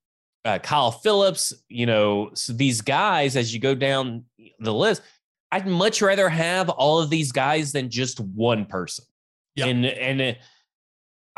uh, 0.45 0.59
Kyle 0.61 0.93
Phillips. 0.93 1.53
You 1.69 1.87
know, 1.87 2.31
so 2.35 2.53
these 2.53 2.81
guys, 2.81 3.37
as 3.37 3.53
you 3.53 3.59
go 3.59 3.75
down 3.75 4.25
the 4.61 4.73
list, 4.73 5.03
I'd 5.51 5.67
much 5.67 6.03
rather 6.03 6.29
have 6.29 6.69
all 6.69 7.01
of 7.01 7.11
these 7.11 7.33
guys 7.33 7.73
than 7.73 7.91
just 7.91 8.21
one 8.21 8.67
person. 8.67 9.05
Yeah. 9.57 9.67
And 9.67 9.85
and 9.87 10.37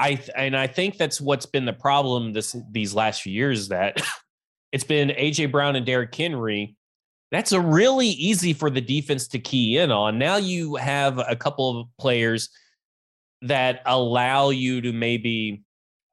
I 0.01 0.19
and 0.35 0.57
I 0.57 0.67
think 0.67 0.97
that's 0.97 1.21
what's 1.21 1.47
been 1.47 1.67
the 1.67 1.75
problem 1.75 2.33
this 2.33 2.57
these 2.71 2.95
last 2.95 3.23
few 3.23 3.33
years 3.33 3.69
that 3.69 4.01
it's 4.73 4.85
been 4.85 5.11
AJ 5.11 5.53
Brown 5.53 5.77
and 5.77 5.85
Derrick 5.85 6.15
Henry. 6.15 6.77
That's 7.31 7.53
a 7.53 7.61
really 7.61 8.09
easy 8.09 8.55
for 8.55 8.71
the 8.71 8.81
defense 8.81 9.29
to 9.29 9.39
key 9.39 9.79
in 9.79 9.93
on. 9.93 10.19
Now 10.19 10.37
you 10.37 10.77
have 10.77 11.19
a 11.19 11.37
couple 11.37 11.81
of 11.81 11.87
players 11.99 12.49
that 13.43 13.83
allow 13.87 14.51
you 14.51 14.81
to 14.81 14.93
maybe 14.93 15.63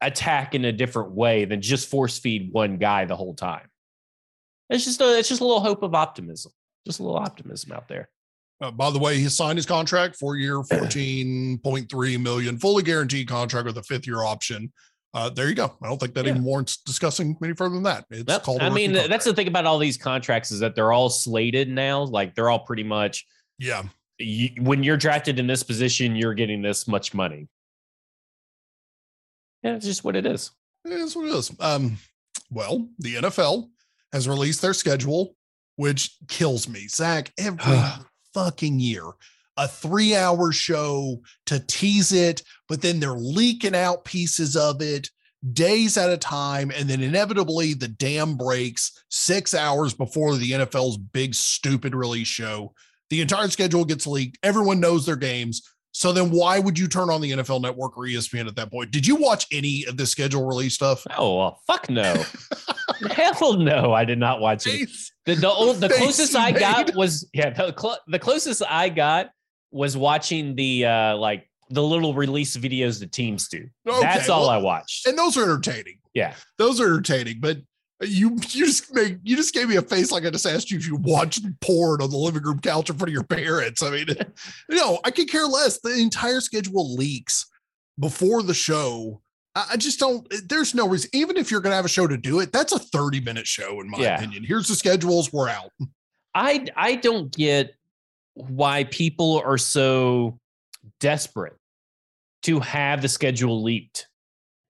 attack 0.02 0.54
in 0.54 0.66
a 0.66 0.72
different 0.72 1.12
way 1.12 1.46
than 1.46 1.62
just 1.62 1.90
force 1.90 2.20
feed 2.20 2.54
one 2.54 2.78
guy 2.78 3.06
the 3.06 3.16
whole 3.16 3.34
time. 3.34 3.68
It's 4.70 4.86
just 4.86 5.02
a, 5.02 5.18
it's 5.18 5.30
just 5.30 5.42
a 5.42 5.46
little 5.46 5.62
hope 5.62 5.82
of 5.82 5.96
optimism, 5.96 6.52
just 6.86 7.00
a 7.00 7.04
little 7.04 7.18
optimism 7.18 7.72
out 7.72 7.88
there. 7.88 8.10
Uh, 8.60 8.72
by 8.72 8.90
the 8.90 9.00
way, 9.00 9.18
he 9.18 9.30
signed 9.30 9.58
his 9.58 9.66
contract, 9.66 10.16
four 10.16 10.36
year, 10.36 10.56
14.3 10.72 12.22
million, 12.22 12.58
fully 12.58 12.84
guaranteed 12.84 13.28
contract 13.28 13.66
with 13.66 13.78
a 13.78 13.84
fifth 13.84 14.08
year 14.08 14.24
option. 14.24 14.72
Uh, 15.14 15.30
there 15.30 15.48
you 15.48 15.56
go. 15.56 15.76
I 15.82 15.88
don't 15.88 16.00
think 16.00 16.14
that 16.16 16.26
yeah. 16.26 16.32
even 16.32 16.44
warrants 16.44 16.78
discussing 16.78 17.38
any 17.44 17.54
further 17.54 17.76
than 17.76 17.84
that. 17.84 18.06
It's 18.10 18.26
yep. 18.28 18.44
called. 18.44 18.62
I 18.62 18.70
mean, 18.70 18.92
contract. 18.92 19.10
that's 19.10 19.26
the 19.26 19.34
thing 19.34 19.48
about 19.48 19.66
all 19.66 19.80
these 19.80 19.98
contracts 19.98 20.52
is 20.52 20.60
that 20.60 20.76
they're 20.76 20.92
all 20.92 21.10
slated 21.10 21.70
now. 21.70 22.04
Like 22.04 22.36
they're 22.36 22.50
all 22.50 22.60
pretty 22.60 22.84
much. 22.84 23.26
Yeah 23.58 23.84
you, 24.20 24.50
when 24.60 24.84
you're 24.84 24.98
drafted 24.98 25.40
in 25.40 25.48
this 25.48 25.64
position, 25.64 26.16
you're 26.16 26.34
getting 26.34 26.62
this 26.62 26.88
much 26.88 27.14
money. 27.14 27.48
Yeah, 29.64 29.76
it's 29.76 29.86
just 29.86 30.04
what 30.04 30.16
it 30.16 30.26
is. 30.26 30.52
It 30.86 30.94
is 30.94 31.16
what 31.16 31.28
it 31.28 31.34
is. 31.34 31.52
Um, 31.60 31.98
well, 32.50 32.88
the 33.00 33.16
NFL 33.16 33.70
has 34.14 34.28
released 34.28 34.62
their 34.62 34.74
schedule, 34.74 35.36
which 35.76 36.16
kills 36.28 36.70
me. 36.70 36.88
Zach, 36.88 37.32
every 37.38 37.60
fucking 38.38 38.80
year, 38.80 39.04
a 39.58 39.68
three 39.68 40.16
hour 40.16 40.52
show 40.52 41.20
to 41.48 41.60
tease 41.60 42.12
it, 42.14 42.44
but 42.70 42.84
then 42.84 43.00
they're 43.00 43.14
leaking 43.14 43.76
out 43.76 44.06
pieces 44.06 44.56
of 44.56 44.80
it 44.80 45.10
days 45.54 45.98
at 45.98 46.12
a 46.12 46.18
time. 46.18 46.72
And 46.76 46.88
then 46.88 47.02
inevitably 47.02 47.74
the 47.74 47.88
dam 47.88 48.38
breaks 48.38 49.04
six 49.10 49.56
hours 49.56 49.96
before 49.96 50.36
the 50.36 50.52
NFL's 50.52 50.98
big, 50.98 51.34
stupid 51.34 51.96
release 51.96 52.28
show. 52.28 52.74
The 53.10 53.22
entire 53.22 53.50
schedule 53.50 53.86
gets 53.86 54.06
leaked. 54.06 54.38
Everyone 54.44 54.80
knows 54.80 55.06
their 55.06 55.16
games. 55.16 55.64
So 55.98 56.12
then 56.12 56.30
why 56.30 56.60
would 56.60 56.78
you 56.78 56.88
turn 56.88 57.10
on 57.10 57.22
the 57.22 57.32
NFL 57.32 57.60
network 57.60 57.98
or 57.98 58.04
ESPN 58.04 58.48
at 58.48 58.56
that 58.58 58.70
point? 58.70 58.92
Did 58.92 59.08
you 59.08 59.16
watch 59.16 59.48
any 59.52 59.84
of 59.86 59.98
the 59.98 60.06
schedule 60.06 60.46
release 60.46 60.76
stuff? 60.76 61.04
Oh, 61.18 61.38
well, 61.38 61.62
fuck 61.66 61.90
no. 61.90 62.24
Hell 63.10 63.54
no, 63.54 63.94
I 63.94 64.06
did 64.06 64.20
not 64.20 64.40
watch 64.40 64.68
it. 64.68 64.92
The 65.26 65.34
the, 65.34 65.50
old, 65.50 65.78
the 65.78 65.90
closest 65.90 66.36
I 66.36 66.52
got 66.52 66.94
was 66.96 67.28
yeah, 67.34 67.50
the, 67.50 67.74
cl- 67.76 67.98
the 68.06 68.20
closest 68.20 68.62
I 68.70 68.90
got 68.90 69.32
was 69.72 69.98
watching 69.98 70.54
the 70.54 70.86
uh 70.86 71.18
like 71.18 71.50
the 71.72 71.82
little 71.82 72.14
release 72.14 72.56
videos 72.56 73.00
the 73.00 73.08
teams 73.08 73.48
do. 73.48 73.68
Okay, 73.88 74.00
That's 74.00 74.30
all 74.30 74.42
well, 74.42 74.52
I 74.52 74.58
watched. 74.58 75.08
And 75.08 75.18
those 75.18 75.36
are 75.36 75.46
entertaining. 75.46 75.98
Yeah. 76.14 76.36
Those 76.60 76.80
are 76.80 76.86
entertaining, 76.86 77.40
but 77.40 77.58
you 78.02 78.38
you 78.50 78.66
just 78.66 78.94
make 78.94 79.18
you 79.24 79.36
just 79.36 79.54
gave 79.54 79.70
me 79.70 79.76
a 79.76 79.82
face 79.82 80.12
like 80.12 80.26
I 80.26 80.30
just 80.30 80.46
asked 80.46 80.70
you 80.70 80.78
if 80.78 80.86
you 80.86 80.98
watched 80.98 81.46
porn 81.62 82.02
on 82.02 82.12
the 82.12 82.18
living 82.18 82.44
room 82.44 82.60
couch 82.60 82.90
in 82.90 82.98
front 82.98 83.10
of 83.10 83.14
your 83.14 83.24
parents. 83.24 83.82
I 83.82 83.90
mean, 83.90 84.08
you 84.70 84.76
know, 84.76 85.00
I 85.04 85.12
could 85.12 85.30
care 85.30 85.46
less. 85.46 85.80
The 85.80 85.98
entire 85.98 86.40
schedule 86.42 86.96
leaks 86.96 87.48
before 88.00 88.44
the 88.44 88.54
show. 88.54 89.22
I, 89.56 89.66
I 89.72 89.78
just 89.78 90.00
don't. 90.00 90.32
There's 90.48 90.76
no 90.76 90.88
reason. 90.88 91.10
Even 91.14 91.38
if 91.38 91.50
you're 91.50 91.62
going 91.62 91.72
to 91.72 91.76
have 91.76 91.86
a 91.86 91.90
show 91.90 92.06
to 92.06 92.18
do 92.18 92.40
it, 92.40 92.52
that's 92.52 92.72
a 92.72 92.80
30 92.80 93.22
minute 93.22 93.48
show, 93.48 93.82
in 93.82 93.90
my 93.90 93.98
yeah. 93.98 94.18
opinion. 94.18 94.44
Here's 94.44 94.68
the 94.68 94.76
schedules. 94.76 95.34
We're 95.34 95.50
out. 95.50 95.72
I 96.36 96.66
I 96.76 96.96
don't 96.96 97.36
get 97.36 97.74
why 98.36 98.84
people 98.84 99.42
are 99.44 99.58
so 99.58 100.38
desperate 101.00 101.58
to 102.44 102.60
have 102.60 103.02
the 103.02 103.08
schedule 103.08 103.64
leaked 103.64 104.08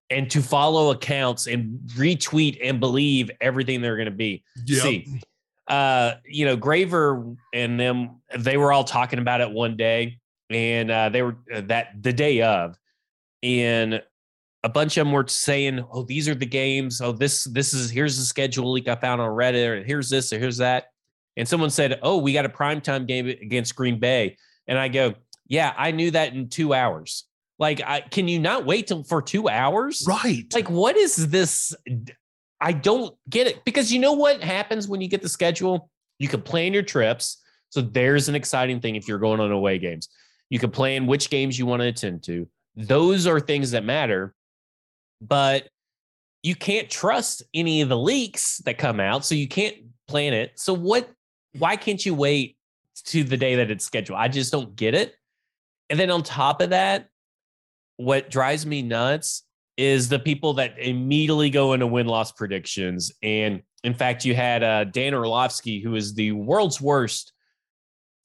and 0.10 0.30
to 0.32 0.42
follow 0.42 0.92
accounts 0.92 1.48
and 1.48 1.80
retweet 1.96 2.60
and 2.64 2.80
believe 2.80 3.30
everything 3.42 3.82
they're 3.82 3.98
going 3.98 4.06
to 4.06 4.12
be. 4.12 4.44
Yep. 4.66 4.82
See, 4.82 5.22
uh, 5.68 6.14
you 6.26 6.46
know, 6.46 6.56
Graver 6.56 7.36
and 7.54 7.80
them, 7.80 8.22
they 8.38 8.58
were 8.58 8.72
all 8.72 8.84
talking 8.84 9.20
about 9.20 9.42
it 9.42 9.52
one 9.52 9.76
day, 9.76 10.20
and 10.50 10.90
uh, 10.90 11.10
they 11.10 11.22
were 11.22 11.38
uh, 11.54 11.62
that 11.66 12.02
the 12.02 12.14
day 12.14 12.42
of, 12.42 12.78
and 13.44 14.02
a 14.64 14.70
bunch 14.70 14.98
of 14.98 15.06
them 15.06 15.14
were 15.14 15.28
saying, 15.28 15.86
"Oh, 15.92 16.04
these 16.04 16.30
are 16.30 16.36
the 16.36 16.46
games. 16.46 17.02
Oh, 17.02 17.12
this 17.12 17.44
this 17.46 17.74
is 17.74 17.90
here's 17.90 18.18
the 18.18 18.24
schedule 18.24 18.72
leak 18.72 18.88
I 18.88 18.96
found 18.96 19.22
on 19.22 19.30
Reddit, 19.30 19.68
or 19.68 19.84
here's 19.84 20.10
this, 20.10 20.32
or 20.32 20.40
here's 20.40 20.58
that." 20.58 20.86
And 21.36 21.48
someone 21.48 21.70
said, 21.70 22.00
"Oh, 22.02 22.18
we 22.18 22.34
got 22.34 22.46
a 22.46 22.50
primetime 22.50 23.06
game 23.06 23.28
against 23.28 23.76
Green 23.76 24.00
Bay," 24.00 24.38
and 24.68 24.80
I 24.80 24.88
go, 24.88 25.16
"Yeah, 25.48 25.74
I 25.78 25.92
knew 25.92 26.12
that 26.12 26.34
in 26.34 26.48
two 26.48 26.74
hours." 26.74 27.26
Like, 27.60 27.82
I, 27.86 28.02
can 28.02 28.28
you 28.28 28.40
not 28.40 28.66
wait 28.66 28.88
till 28.88 29.04
for 29.04 29.22
two 29.22 29.50
hours? 29.50 30.06
Right. 30.08 30.46
Like, 30.54 30.70
what 30.70 30.96
is 30.96 31.30
this? 31.30 31.76
I 32.62 32.72
don't 32.72 33.16
get 33.30 33.48
it 33.48 33.64
because 33.66 33.92
you 33.92 34.00
know 34.00 34.14
what 34.14 34.42
happens 34.44 34.88
when 34.88 35.02
you 35.02 35.08
get 35.08 35.22
the 35.22 35.30
schedule? 35.30 35.90
You 36.20 36.28
can 36.28 36.42
plan 36.42 36.74
your 36.74 36.84
trips. 36.84 37.42
So 37.70 37.82
there's 37.82 38.30
an 38.30 38.36
exciting 38.36 38.80
thing 38.80 38.96
if 38.96 39.08
you're 39.08 39.20
going 39.20 39.40
on 39.40 39.52
away 39.52 39.78
games. 39.78 40.10
You 40.50 40.60
can 40.60 40.72
plan 40.72 41.08
which 41.08 41.30
games 41.30 41.60
you 41.60 41.66
want 41.66 41.82
to 41.82 41.88
attend 41.88 42.24
to. 42.24 42.48
Those 42.76 43.28
are 43.28 43.40
things 43.40 43.72
that 43.72 43.84
matter, 43.84 44.34
but 45.20 45.68
you 46.44 46.56
can't 46.56 46.90
trust 46.90 47.44
any 47.54 47.82
of 47.82 47.90
the 47.90 47.98
leaks 47.98 48.60
that 48.60 48.78
come 48.78 49.00
out. 49.00 49.26
So 49.26 49.36
you 49.36 49.48
can't 49.48 49.76
plan 50.08 50.34
it. 50.34 50.54
So 50.56 50.74
what? 50.74 51.10
Why 51.58 51.76
can't 51.76 52.04
you 52.06 52.14
wait 52.14 52.56
to 53.06 53.24
the 53.24 53.36
day 53.36 53.56
that 53.56 53.72
it's 53.72 53.84
scheduled? 53.84 54.20
I 54.20 54.28
just 54.28 54.52
don't 54.52 54.76
get 54.76 54.94
it. 54.94 55.16
And 55.90 56.00
then 56.00 56.12
on 56.12 56.24
top 56.24 56.62
of 56.62 56.70
that, 56.70 57.10
what 57.98 58.30
drives 58.30 58.66
me 58.66 58.82
nuts 58.82 59.44
is 59.76 60.10
the 60.10 60.20
people 60.20 60.54
that 60.54 60.80
immediately 60.80 61.50
go 61.50 61.74
into 61.74 61.86
win 61.86 62.08
loss 62.08 62.32
predictions. 62.32 63.12
And 63.22 63.62
in 63.84 63.94
fact, 63.94 64.26
you 64.26 64.34
had 64.34 64.64
uh, 64.64 64.86
Dan 64.86 65.14
Orlovsky, 65.14 65.80
who 65.80 65.96
is 65.96 66.16
the 66.16 66.32
world's 66.32 66.82
worst 66.82 67.34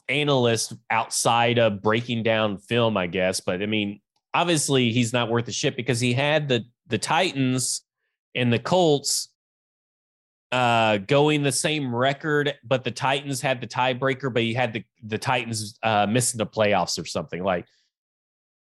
analyst 0.09 0.75
outside 0.91 1.59
of 1.59 1.83
breaking 1.83 2.23
down 2.23 2.59
film, 2.59 2.97
I 2.97 3.07
guess. 3.07 3.41
But 3.41 3.63
I 3.63 3.67
mean, 3.67 4.01
obviously, 4.33 4.93
he's 4.93 5.13
not 5.13 5.31
worth 5.31 5.49
a 5.49 5.53
shit 5.53 5.77
because 5.77 6.01
he 6.01 6.13
had 6.13 6.49
the 6.49 6.65
the 6.87 6.99
Titans 6.99 7.83
and 8.35 8.53
the 8.53 8.59
Colts 8.59 9.29
uh, 10.53 10.99
going 10.99 11.43
the 11.43 11.53
same 11.53 11.95
record, 11.95 12.55
but 12.65 12.85
the 12.85 12.91
Titans 12.91 13.41
had 13.41 13.61
the 13.61 13.67
tiebreaker, 13.67 14.33
but 14.33 14.43
he 14.43 14.55
had 14.55 14.73
the 14.73 14.85
the 15.03 15.19
Titans 15.19 15.79
uh, 15.83 16.07
missing 16.07 16.39
the 16.39 16.47
playoffs 16.47 17.01
or 17.01 17.07
something 17.07 17.43
like 17.43 17.67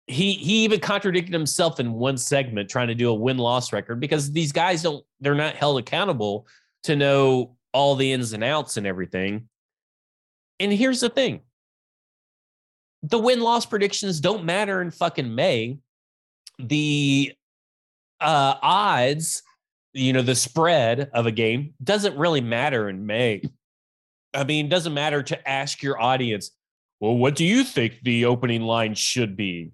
he 0.08 0.32
he 0.32 0.64
even 0.64 0.80
contradicted 0.80 1.34
himself 1.34 1.78
in 1.78 1.92
one 1.92 2.16
segment 2.16 2.70
trying 2.70 2.88
to 2.88 2.94
do 2.94 3.10
a 3.10 3.14
win 3.14 3.36
loss 3.36 3.72
record 3.72 4.00
because 4.00 4.32
these 4.32 4.52
guys 4.52 4.82
don't 4.82 5.04
they're 5.20 5.34
not 5.34 5.54
held 5.54 5.78
accountable 5.78 6.46
to 6.84 6.96
know 6.96 7.54
all 7.74 7.94
the 7.94 8.12
ins 8.12 8.32
and 8.32 8.42
outs 8.42 8.78
and 8.78 8.86
everything. 8.86 9.48
And 10.58 10.72
here's 10.72 11.00
the 11.00 11.10
thing. 11.10 11.42
The 13.02 13.18
win 13.18 13.40
loss 13.40 13.66
predictions 13.66 14.18
don't 14.18 14.44
matter 14.44 14.80
in 14.80 14.90
fucking 14.90 15.32
May. 15.32 15.78
The 16.58 17.32
uh 18.20 18.54
odds, 18.62 19.42
you 19.92 20.14
know, 20.14 20.22
the 20.22 20.34
spread 20.34 21.10
of 21.12 21.26
a 21.26 21.32
game 21.32 21.74
doesn't 21.84 22.16
really 22.16 22.40
matter 22.40 22.88
in 22.88 23.04
May. 23.04 23.42
I 24.32 24.44
mean, 24.44 24.66
it 24.66 24.70
doesn't 24.70 24.94
matter 24.94 25.22
to 25.22 25.48
ask 25.48 25.82
your 25.82 26.00
audience, 26.00 26.50
well, 26.98 27.16
what 27.16 27.36
do 27.36 27.44
you 27.44 27.62
think 27.62 28.00
the 28.02 28.24
opening 28.24 28.62
line 28.62 28.94
should 28.94 29.36
be? 29.36 29.72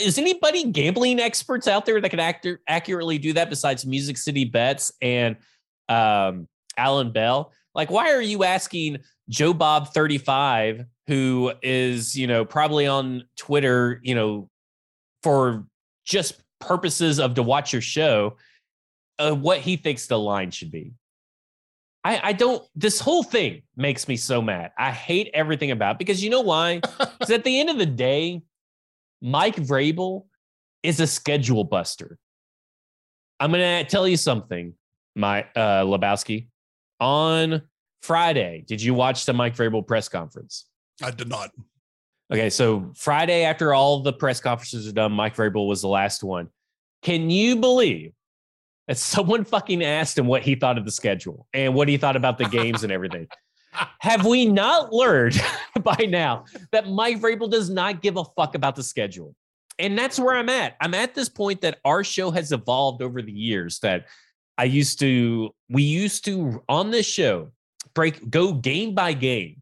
Is 0.00 0.18
anybody 0.18 0.70
gambling 0.70 1.20
experts 1.20 1.68
out 1.68 1.86
there 1.86 2.00
that 2.00 2.08
can 2.08 2.20
act- 2.20 2.46
accurately 2.68 3.18
do 3.18 3.32
that 3.34 3.50
besides 3.50 3.86
Music 3.86 4.16
City 4.16 4.44
Bets 4.44 4.92
and 5.00 5.36
um, 5.88 6.48
Alan 6.76 7.12
Bell? 7.12 7.52
Like, 7.74 7.90
why 7.90 8.12
are 8.12 8.20
you 8.20 8.44
asking 8.44 8.98
Joe 9.28 9.52
Bob 9.52 9.92
35, 9.92 10.84
who 11.06 11.52
is, 11.62 12.16
you 12.16 12.26
know, 12.26 12.44
probably 12.44 12.86
on 12.86 13.24
Twitter, 13.36 14.00
you 14.02 14.14
know, 14.14 14.48
for 15.22 15.64
just 16.04 16.40
purposes 16.60 17.18
of 17.20 17.34
to 17.34 17.42
watch 17.42 17.72
your 17.72 17.82
show, 17.82 18.36
uh, 19.18 19.32
what 19.32 19.60
he 19.60 19.76
thinks 19.76 20.06
the 20.06 20.18
line 20.18 20.50
should 20.50 20.70
be? 20.70 20.92
I, 22.04 22.20
I 22.22 22.32
don't, 22.32 22.62
this 22.76 23.00
whole 23.00 23.22
thing 23.22 23.62
makes 23.76 24.08
me 24.08 24.16
so 24.16 24.42
mad. 24.42 24.72
I 24.76 24.90
hate 24.90 25.30
everything 25.32 25.70
about 25.70 25.92
it 25.92 25.98
because 25.98 26.22
you 26.22 26.30
know 26.30 26.42
why? 26.42 26.80
Because 26.98 27.30
at 27.30 27.44
the 27.44 27.58
end 27.58 27.70
of 27.70 27.78
the 27.78 27.86
day, 27.86 28.42
Mike 29.24 29.56
Vrabel 29.56 30.26
is 30.82 31.00
a 31.00 31.06
schedule 31.06 31.64
buster. 31.64 32.18
I'm 33.40 33.50
going 33.50 33.82
to 33.82 33.90
tell 33.90 34.06
you 34.06 34.18
something, 34.18 34.74
my 35.16 35.44
uh, 35.56 35.82
Lebowski. 35.82 36.48
On 37.00 37.62
Friday, 38.02 38.64
did 38.66 38.82
you 38.82 38.92
watch 38.92 39.24
the 39.24 39.32
Mike 39.32 39.56
Vrabel 39.56 39.84
press 39.84 40.10
conference? 40.10 40.66
I 41.02 41.10
did 41.10 41.30
not. 41.30 41.52
Okay, 42.30 42.50
so 42.50 42.92
Friday, 42.96 43.44
after 43.44 43.72
all 43.72 44.00
the 44.00 44.12
press 44.12 44.40
conferences 44.40 44.86
are 44.86 44.92
done, 44.92 45.12
Mike 45.12 45.34
Vrabel 45.36 45.66
was 45.66 45.80
the 45.80 45.88
last 45.88 46.22
one. 46.22 46.50
Can 47.00 47.30
you 47.30 47.56
believe 47.56 48.12
that 48.88 48.98
someone 48.98 49.44
fucking 49.44 49.82
asked 49.82 50.18
him 50.18 50.26
what 50.26 50.42
he 50.42 50.54
thought 50.54 50.76
of 50.76 50.84
the 50.84 50.92
schedule 50.92 51.46
and 51.54 51.74
what 51.74 51.88
he 51.88 51.96
thought 51.96 52.16
about 52.16 52.36
the 52.36 52.44
games 52.50 52.84
and 52.84 52.92
everything? 52.92 53.26
Have 54.00 54.26
we 54.26 54.46
not 54.46 54.92
learned 54.92 55.40
by 55.82 56.06
now 56.08 56.44
that 56.72 56.88
Mike 56.88 57.20
Vrabel 57.20 57.50
does 57.50 57.70
not 57.70 58.02
give 58.02 58.16
a 58.16 58.24
fuck 58.24 58.54
about 58.54 58.76
the 58.76 58.82
schedule? 58.82 59.34
And 59.78 59.98
that's 59.98 60.18
where 60.18 60.36
I'm 60.36 60.48
at. 60.48 60.76
I'm 60.80 60.94
at 60.94 61.14
this 61.14 61.28
point 61.28 61.60
that 61.62 61.78
our 61.84 62.04
show 62.04 62.30
has 62.30 62.52
evolved 62.52 63.02
over 63.02 63.22
the 63.22 63.32
years 63.32 63.80
that 63.80 64.06
I 64.56 64.64
used 64.64 65.00
to, 65.00 65.52
we 65.68 65.82
used 65.82 66.24
to 66.26 66.62
on 66.68 66.90
this 66.90 67.06
show 67.06 67.50
break, 67.94 68.30
go 68.30 68.52
game 68.52 68.94
by 68.94 69.12
game. 69.12 69.60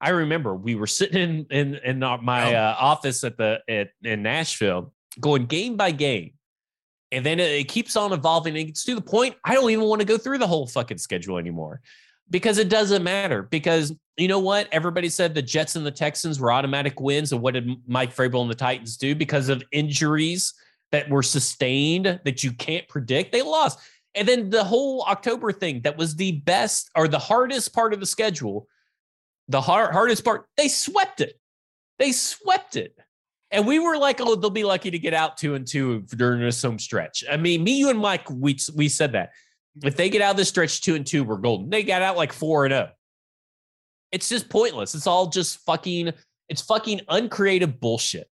I 0.00 0.10
remember 0.10 0.54
we 0.54 0.76
were 0.76 0.86
sitting 0.86 1.46
in, 1.50 1.74
in, 1.74 1.74
in 1.84 1.98
my 1.98 2.54
uh, 2.54 2.74
office 2.78 3.22
at 3.22 3.36
the, 3.36 3.60
at, 3.68 3.90
in 4.02 4.22
Nashville 4.22 4.94
going 5.18 5.44
game 5.44 5.76
by 5.76 5.90
game. 5.90 6.32
And 7.12 7.26
then 7.26 7.38
it, 7.38 7.50
it 7.50 7.68
keeps 7.68 7.96
on 7.96 8.12
evolving. 8.12 8.52
And 8.52 8.62
it 8.62 8.64
gets 8.64 8.84
to 8.84 8.94
the 8.94 9.00
point 9.02 9.34
I 9.44 9.54
don't 9.54 9.70
even 9.70 9.84
want 9.84 10.00
to 10.00 10.06
go 10.06 10.16
through 10.16 10.38
the 10.38 10.46
whole 10.46 10.66
fucking 10.66 10.98
schedule 10.98 11.36
anymore 11.36 11.82
because 12.30 12.58
it 12.58 12.68
doesn't 12.68 13.02
matter. 13.02 13.42
Because 13.42 13.92
you 14.16 14.28
know 14.28 14.38
what? 14.38 14.68
Everybody 14.72 15.08
said 15.08 15.34
the 15.34 15.42
Jets 15.42 15.76
and 15.76 15.84
the 15.84 15.90
Texans 15.90 16.38
were 16.38 16.52
automatic 16.52 17.00
wins. 17.00 17.32
And 17.32 17.42
what 17.42 17.54
did 17.54 17.68
Mike 17.86 18.14
Vrabel 18.14 18.42
and 18.42 18.50
the 18.50 18.54
Titans 18.54 18.96
do? 18.96 19.14
Because 19.14 19.48
of 19.48 19.62
injuries 19.72 20.54
that 20.92 21.08
were 21.08 21.22
sustained 21.22 22.20
that 22.24 22.44
you 22.44 22.52
can't 22.52 22.86
predict, 22.88 23.32
they 23.32 23.42
lost. 23.42 23.78
And 24.14 24.26
then 24.26 24.50
the 24.50 24.64
whole 24.64 25.04
October 25.04 25.52
thing 25.52 25.82
that 25.82 25.96
was 25.96 26.16
the 26.16 26.32
best 26.32 26.90
or 26.96 27.08
the 27.08 27.18
hardest 27.18 27.72
part 27.72 27.92
of 27.92 28.00
the 28.00 28.06
schedule, 28.06 28.66
the 29.48 29.60
hard, 29.60 29.92
hardest 29.92 30.24
part, 30.24 30.46
they 30.56 30.68
swept 30.68 31.20
it. 31.20 31.38
They 31.98 32.12
swept 32.12 32.76
it. 32.76 32.96
And 33.52 33.66
we 33.66 33.78
were 33.78 33.96
like, 33.96 34.20
oh, 34.20 34.36
they'll 34.36 34.50
be 34.50 34.64
lucky 34.64 34.90
to 34.90 34.98
get 34.98 35.14
out 35.14 35.36
two 35.36 35.54
and 35.54 35.66
two 35.66 36.00
during 36.16 36.40
this 36.40 36.62
home 36.62 36.78
stretch. 36.78 37.24
I 37.30 37.36
mean, 37.36 37.64
me, 37.64 37.78
you, 37.78 37.90
and 37.90 37.98
Mike, 37.98 38.28
we 38.30 38.56
we 38.74 38.88
said 38.88 39.12
that. 39.12 39.32
If 39.82 39.96
they 39.96 40.10
get 40.10 40.22
out 40.22 40.32
of 40.32 40.36
this 40.36 40.48
stretch 40.48 40.80
two 40.80 40.94
and 40.94 41.06
two, 41.06 41.24
we're 41.24 41.36
golden. 41.36 41.70
They 41.70 41.82
got 41.82 42.02
out 42.02 42.16
like 42.16 42.32
four 42.32 42.64
and 42.64 42.72
zero. 42.72 42.90
It's 44.12 44.28
just 44.28 44.48
pointless. 44.48 44.94
It's 44.94 45.06
all 45.06 45.28
just 45.28 45.58
fucking. 45.64 46.12
It's 46.48 46.62
fucking 46.62 47.02
uncreative 47.08 47.78
bullshit. 47.78 48.28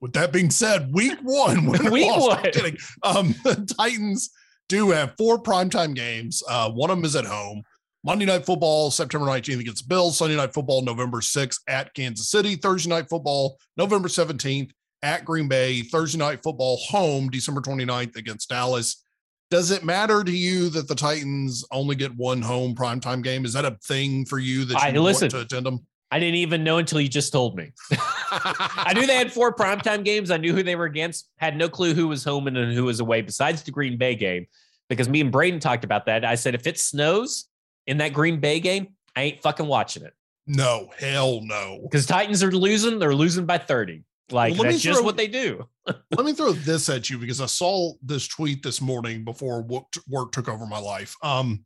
With 0.00 0.12
that 0.12 0.32
being 0.32 0.50
said, 0.50 0.92
week 0.92 1.18
one, 1.22 1.66
week 1.66 1.82
one, 1.82 2.42
kidding. 2.42 2.76
Um, 3.02 3.34
the 3.44 3.66
Titans 3.76 4.30
do 4.68 4.90
have 4.90 5.14
four 5.18 5.42
primetime 5.42 5.94
games. 5.94 6.42
Uh, 6.48 6.70
one 6.70 6.90
of 6.90 6.96
them 6.96 7.04
is 7.04 7.16
at 7.16 7.24
home. 7.24 7.62
Monday 8.04 8.26
Night 8.26 8.44
Football, 8.44 8.90
September 8.90 9.26
19th 9.26 9.60
against 9.60 9.88
Bills. 9.88 10.18
Sunday 10.18 10.36
Night 10.36 10.52
Football, 10.52 10.82
November 10.82 11.20
6th 11.20 11.60
at 11.68 11.92
Kansas 11.94 12.30
City. 12.30 12.54
Thursday 12.54 12.90
Night 12.90 13.08
Football, 13.08 13.58
November 13.78 14.08
17th 14.08 14.70
at 15.02 15.24
Green 15.24 15.48
Bay. 15.48 15.80
Thursday 15.80 16.18
Night 16.18 16.42
Football, 16.42 16.76
home, 16.86 17.30
December 17.30 17.62
29th 17.62 18.16
against 18.16 18.50
Dallas. 18.50 19.03
Does 19.50 19.70
it 19.70 19.84
matter 19.84 20.24
to 20.24 20.32
you 20.32 20.68
that 20.70 20.88
the 20.88 20.94
Titans 20.94 21.64
only 21.70 21.96
get 21.96 22.14
one 22.16 22.42
home 22.42 22.74
primetime 22.74 23.22
game? 23.22 23.44
Is 23.44 23.52
that 23.52 23.64
a 23.64 23.78
thing 23.84 24.24
for 24.24 24.38
you 24.38 24.64
that 24.64 24.74
you 24.74 24.78
I, 24.80 24.90
listen, 24.90 25.26
want 25.26 25.30
to 25.32 25.40
attend 25.40 25.66
them? 25.66 25.86
I 26.10 26.18
didn't 26.18 26.36
even 26.36 26.64
know 26.64 26.78
until 26.78 27.00
you 27.00 27.08
just 27.08 27.32
told 27.32 27.56
me. 27.56 27.72
I 28.30 28.92
knew 28.94 29.06
they 29.06 29.16
had 29.16 29.32
four 29.32 29.54
primetime 29.54 30.04
games. 30.04 30.30
I 30.30 30.36
knew 30.36 30.54
who 30.54 30.62
they 30.62 30.76
were 30.76 30.84
against. 30.84 31.28
Had 31.36 31.56
no 31.56 31.68
clue 31.68 31.94
who 31.94 32.08
was 32.08 32.24
home 32.24 32.46
and 32.46 32.56
who 32.72 32.84
was 32.84 33.00
away 33.00 33.22
besides 33.22 33.62
the 33.62 33.70
Green 33.70 33.96
Bay 33.98 34.14
game 34.14 34.46
because 34.88 35.08
me 35.08 35.20
and 35.20 35.32
Braden 35.32 35.60
talked 35.60 35.84
about 35.84 36.06
that. 36.06 36.24
I 36.24 36.34
said, 36.34 36.54
if 36.54 36.66
it 36.66 36.78
snows, 36.78 37.48
in 37.86 37.98
that 37.98 38.12
Green 38.12 38.40
Bay 38.40 38.60
game, 38.60 38.88
I 39.16 39.22
ain't 39.22 39.42
fucking 39.42 39.66
watching 39.66 40.04
it. 40.04 40.14
No, 40.46 40.90
hell 40.98 41.40
no. 41.42 41.80
Because 41.82 42.06
Titans 42.06 42.42
are 42.42 42.52
losing, 42.52 42.98
they're 42.98 43.14
losing 43.14 43.46
by 43.46 43.58
30. 43.58 44.02
Like 44.30 44.54
well, 44.54 44.64
that's 44.64 44.80
just 44.80 44.98
throw, 44.98 45.04
what 45.04 45.16
they 45.16 45.28
do. 45.28 45.68
let 45.86 46.24
me 46.24 46.32
throw 46.32 46.52
this 46.52 46.88
at 46.88 47.10
you 47.10 47.18
because 47.18 47.40
I 47.40 47.46
saw 47.46 47.92
this 48.02 48.26
tweet 48.26 48.62
this 48.62 48.80
morning 48.80 49.22
before 49.22 49.62
work, 49.62 49.84
work 50.08 50.32
took 50.32 50.48
over 50.48 50.66
my 50.66 50.78
life. 50.78 51.14
Um, 51.22 51.62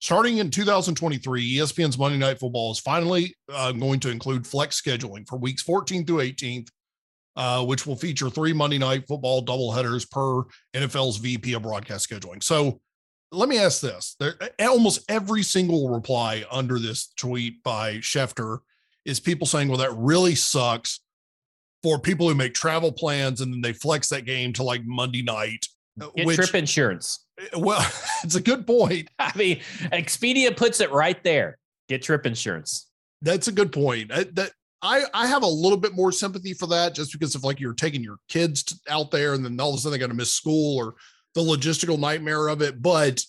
starting 0.00 0.38
in 0.38 0.50
2023, 0.50 1.56
ESPN's 1.56 1.98
Monday 1.98 2.16
Night 2.16 2.38
Football 2.38 2.72
is 2.72 2.78
finally 2.78 3.36
uh, 3.52 3.72
going 3.72 4.00
to 4.00 4.10
include 4.10 4.46
flex 4.46 4.80
scheduling 4.80 5.28
for 5.28 5.36
weeks 5.38 5.62
14 5.62 6.06
through 6.06 6.18
18th, 6.18 6.68
uh, 7.36 7.64
which 7.66 7.86
will 7.86 7.96
feature 7.96 8.30
three 8.30 8.54
Monday 8.54 8.78
Night 8.78 9.04
Football 9.06 9.44
doubleheaders 9.44 10.10
per 10.10 10.44
NFL's 10.74 11.18
VP 11.18 11.52
of 11.52 11.62
broadcast 11.62 12.08
scheduling. 12.08 12.42
So 12.42 12.80
let 13.32 13.50
me 13.50 13.58
ask 13.58 13.82
this: 13.82 14.16
there, 14.18 14.36
almost 14.60 15.04
every 15.10 15.42
single 15.42 15.90
reply 15.90 16.46
under 16.50 16.78
this 16.78 17.12
tweet 17.18 17.62
by 17.62 17.96
Schefter 17.96 18.60
is 19.04 19.20
people 19.20 19.46
saying, 19.46 19.68
"Well, 19.68 19.76
that 19.76 19.94
really 19.94 20.34
sucks 20.34 21.00
for 21.82 21.98
people 21.98 22.28
who 22.28 22.34
make 22.34 22.54
travel 22.54 22.92
plans 22.92 23.40
and 23.40 23.52
then 23.52 23.60
they 23.60 23.72
flex 23.72 24.08
that 24.08 24.24
game 24.24 24.52
to 24.54 24.62
like 24.62 24.82
Monday 24.84 25.22
night." 25.22 25.66
Uh, 26.00 26.08
Get 26.16 26.26
which, 26.26 26.36
trip 26.36 26.54
insurance. 26.54 27.26
Uh, 27.40 27.58
well, 27.58 27.92
it's 28.24 28.34
a 28.34 28.40
good 28.40 28.66
point. 28.66 29.08
I 29.18 29.32
mean, 29.36 29.60
Expedia 29.92 30.56
puts 30.56 30.80
it 30.80 30.90
right 30.92 31.22
there. 31.24 31.58
Get 31.88 32.02
trip 32.02 32.26
insurance. 32.26 32.86
That's 33.22 33.48
a 33.48 33.52
good 33.52 33.72
point. 33.72 34.12
I, 34.12 34.24
that 34.34 34.52
I 34.82 35.04
I 35.12 35.26
have 35.26 35.42
a 35.42 35.48
little 35.48 35.78
bit 35.78 35.94
more 35.94 36.12
sympathy 36.12 36.54
for 36.54 36.66
that, 36.68 36.94
just 36.94 37.12
because 37.12 37.34
of 37.34 37.44
like 37.44 37.60
you're 37.60 37.74
taking 37.74 38.02
your 38.02 38.18
kids 38.28 38.80
out 38.88 39.10
there 39.10 39.34
and 39.34 39.44
then 39.44 39.60
all 39.60 39.70
of 39.70 39.76
a 39.76 39.78
sudden 39.78 39.92
they 39.92 39.98
got 39.98 40.08
to 40.08 40.14
miss 40.14 40.32
school 40.32 40.76
or 40.78 40.94
the 41.34 41.40
logistical 41.40 41.98
nightmare 41.98 42.48
of 42.48 42.62
it. 42.62 42.80
But 42.80 43.22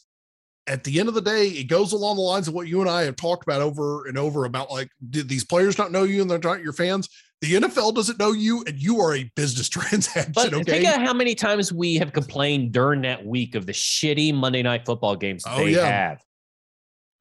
at 0.68 0.84
the 0.84 1.00
end 1.00 1.10
of 1.10 1.16
the 1.16 1.22
day, 1.22 1.48
it 1.48 1.68
goes 1.68 1.94
along 1.94 2.18
the 2.18 2.22
lines 2.22 2.48
of 2.48 2.54
what 2.54 2.68
you 2.68 2.82
and 2.82 2.90
I 2.90 3.04
have 3.04 3.16
talked 3.16 3.44
about 3.44 3.62
over 3.62 4.06
and 4.08 4.18
over 4.18 4.46
about 4.46 4.72
like, 4.72 4.90
did 5.10 5.28
these 5.28 5.44
players 5.44 5.78
not 5.78 5.92
know 5.92 6.04
you 6.04 6.22
and 6.22 6.30
they're 6.30 6.38
not 6.38 6.62
your 6.62 6.74
fans? 6.74 7.10
The 7.42 7.54
NFL 7.54 7.96
doesn't 7.96 8.20
know 8.20 8.34
you, 8.34 8.64
and 8.68 8.78
you 8.82 9.00
are 9.00 9.16
a 9.16 9.32
business 9.36 9.70
transaction. 9.70 10.34
But 10.34 10.54
okay? 10.54 10.82
think 10.82 10.96
of 10.96 11.02
how 11.02 11.14
many 11.14 11.36
times 11.36 11.72
we 11.72 11.96
have 11.96 12.12
complained 12.12 12.74
during 12.74 13.02
that 13.04 13.26
week 13.26 13.56
of 13.56 13.66
the 13.66 13.72
shitty 13.72 14.34
Monday 14.34 14.62
night 14.62 14.86
football 14.86 15.16
games 15.16 15.44
oh, 15.48 15.58
they 15.58 15.76
yeah. 15.76 15.86
have. 15.86 16.24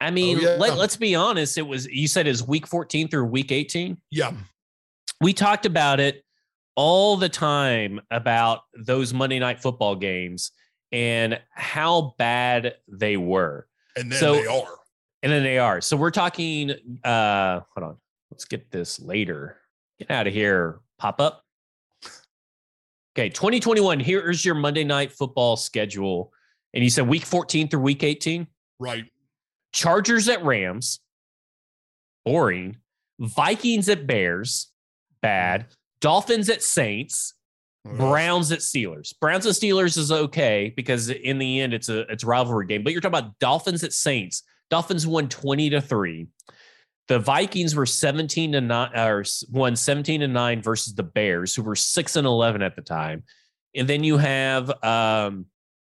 I 0.01 0.11
mean, 0.11 0.37
oh, 0.37 0.41
yeah. 0.41 0.55
let, 0.55 0.77
let's 0.77 0.95
be 0.95 1.15
honest. 1.15 1.57
It 1.57 1.67
was 1.67 1.85
you 1.87 2.07
said 2.07 2.27
is 2.27 2.45
week 2.45 2.67
14 2.67 3.07
through 3.09 3.25
week 3.25 3.51
18. 3.51 3.97
Yeah. 4.11 4.33
We 5.21 5.33
talked 5.33 5.65
about 5.65 5.99
it 5.99 6.23
all 6.75 7.17
the 7.17 7.27
time 7.27 7.99
about 8.09 8.61
those 8.73 9.13
Monday 9.13 9.39
night 9.39 9.61
football 9.61 9.95
games 9.95 10.51
and 10.91 11.39
how 11.51 12.15
bad 12.17 12.75
they 12.87 13.17
were. 13.17 13.67
And 13.97 14.11
then 14.11 14.19
so, 14.19 14.33
they 14.35 14.47
are. 14.47 14.79
And 15.21 15.31
then 15.31 15.43
they 15.43 15.57
are. 15.57 15.81
So 15.81 15.97
we're 15.97 16.11
talking 16.11 16.71
uh 17.03 17.61
hold 17.75 17.89
on. 17.91 17.97
Let's 18.31 18.45
get 18.45 18.71
this 18.71 18.99
later. 19.01 19.58
Get 19.99 20.11
out 20.11 20.27
of 20.27 20.33
here. 20.33 20.79
Pop 20.97 21.19
up. 21.19 21.43
Okay, 23.17 23.29
2021. 23.29 23.99
Here's 23.99 24.45
your 24.45 24.55
Monday 24.55 24.83
night 24.83 25.11
football 25.11 25.57
schedule. 25.57 26.31
And 26.73 26.83
you 26.83 26.89
said 26.89 27.07
week 27.07 27.25
14 27.25 27.67
through 27.67 27.81
week 27.81 28.03
18? 28.03 28.47
Right. 28.79 29.05
Chargers 29.73 30.29
at 30.29 30.43
Rams. 30.43 30.99
Boring. 32.25 32.77
Vikings 33.19 33.89
at 33.89 34.07
Bears. 34.07 34.71
Bad. 35.21 35.67
Dolphins 35.99 36.49
at 36.49 36.63
Saints. 36.63 37.33
Browns 37.85 38.51
at 38.51 38.59
Steelers. 38.59 39.13
Browns 39.19 39.45
at 39.45 39.53
Steelers 39.53 39.97
is 39.97 40.11
okay 40.11 40.73
because 40.75 41.09
in 41.09 41.39
the 41.39 41.61
end 41.61 41.73
it's 41.73 41.89
a 41.89 42.01
it's 42.11 42.23
a 42.23 42.27
rivalry 42.27 42.67
game. 42.67 42.83
But 42.83 42.91
you're 42.93 43.01
talking 43.01 43.17
about 43.17 43.39
Dolphins 43.39 43.83
at 43.83 43.93
Saints. 43.93 44.43
Dolphins 44.69 45.07
won 45.07 45.27
20 45.29 45.69
to 45.71 45.81
3. 45.81 46.27
The 47.09 47.19
Vikings 47.19 47.75
were 47.75 47.85
17 47.85 48.53
to 48.53 48.61
9 48.61 48.97
or 48.97 49.25
won 49.51 49.75
17 49.75 50.21
to 50.21 50.27
9 50.27 50.61
versus 50.61 50.95
the 50.95 51.03
Bears, 51.03 51.53
who 51.53 51.63
were 51.63 51.75
6 51.75 52.15
and 52.15 52.25
11 52.25 52.61
at 52.61 52.75
the 52.75 52.81
time. 52.81 53.23
And 53.75 53.87
then 53.87 54.03
you 54.03 54.17
have 54.17 54.71
um, 54.83 55.45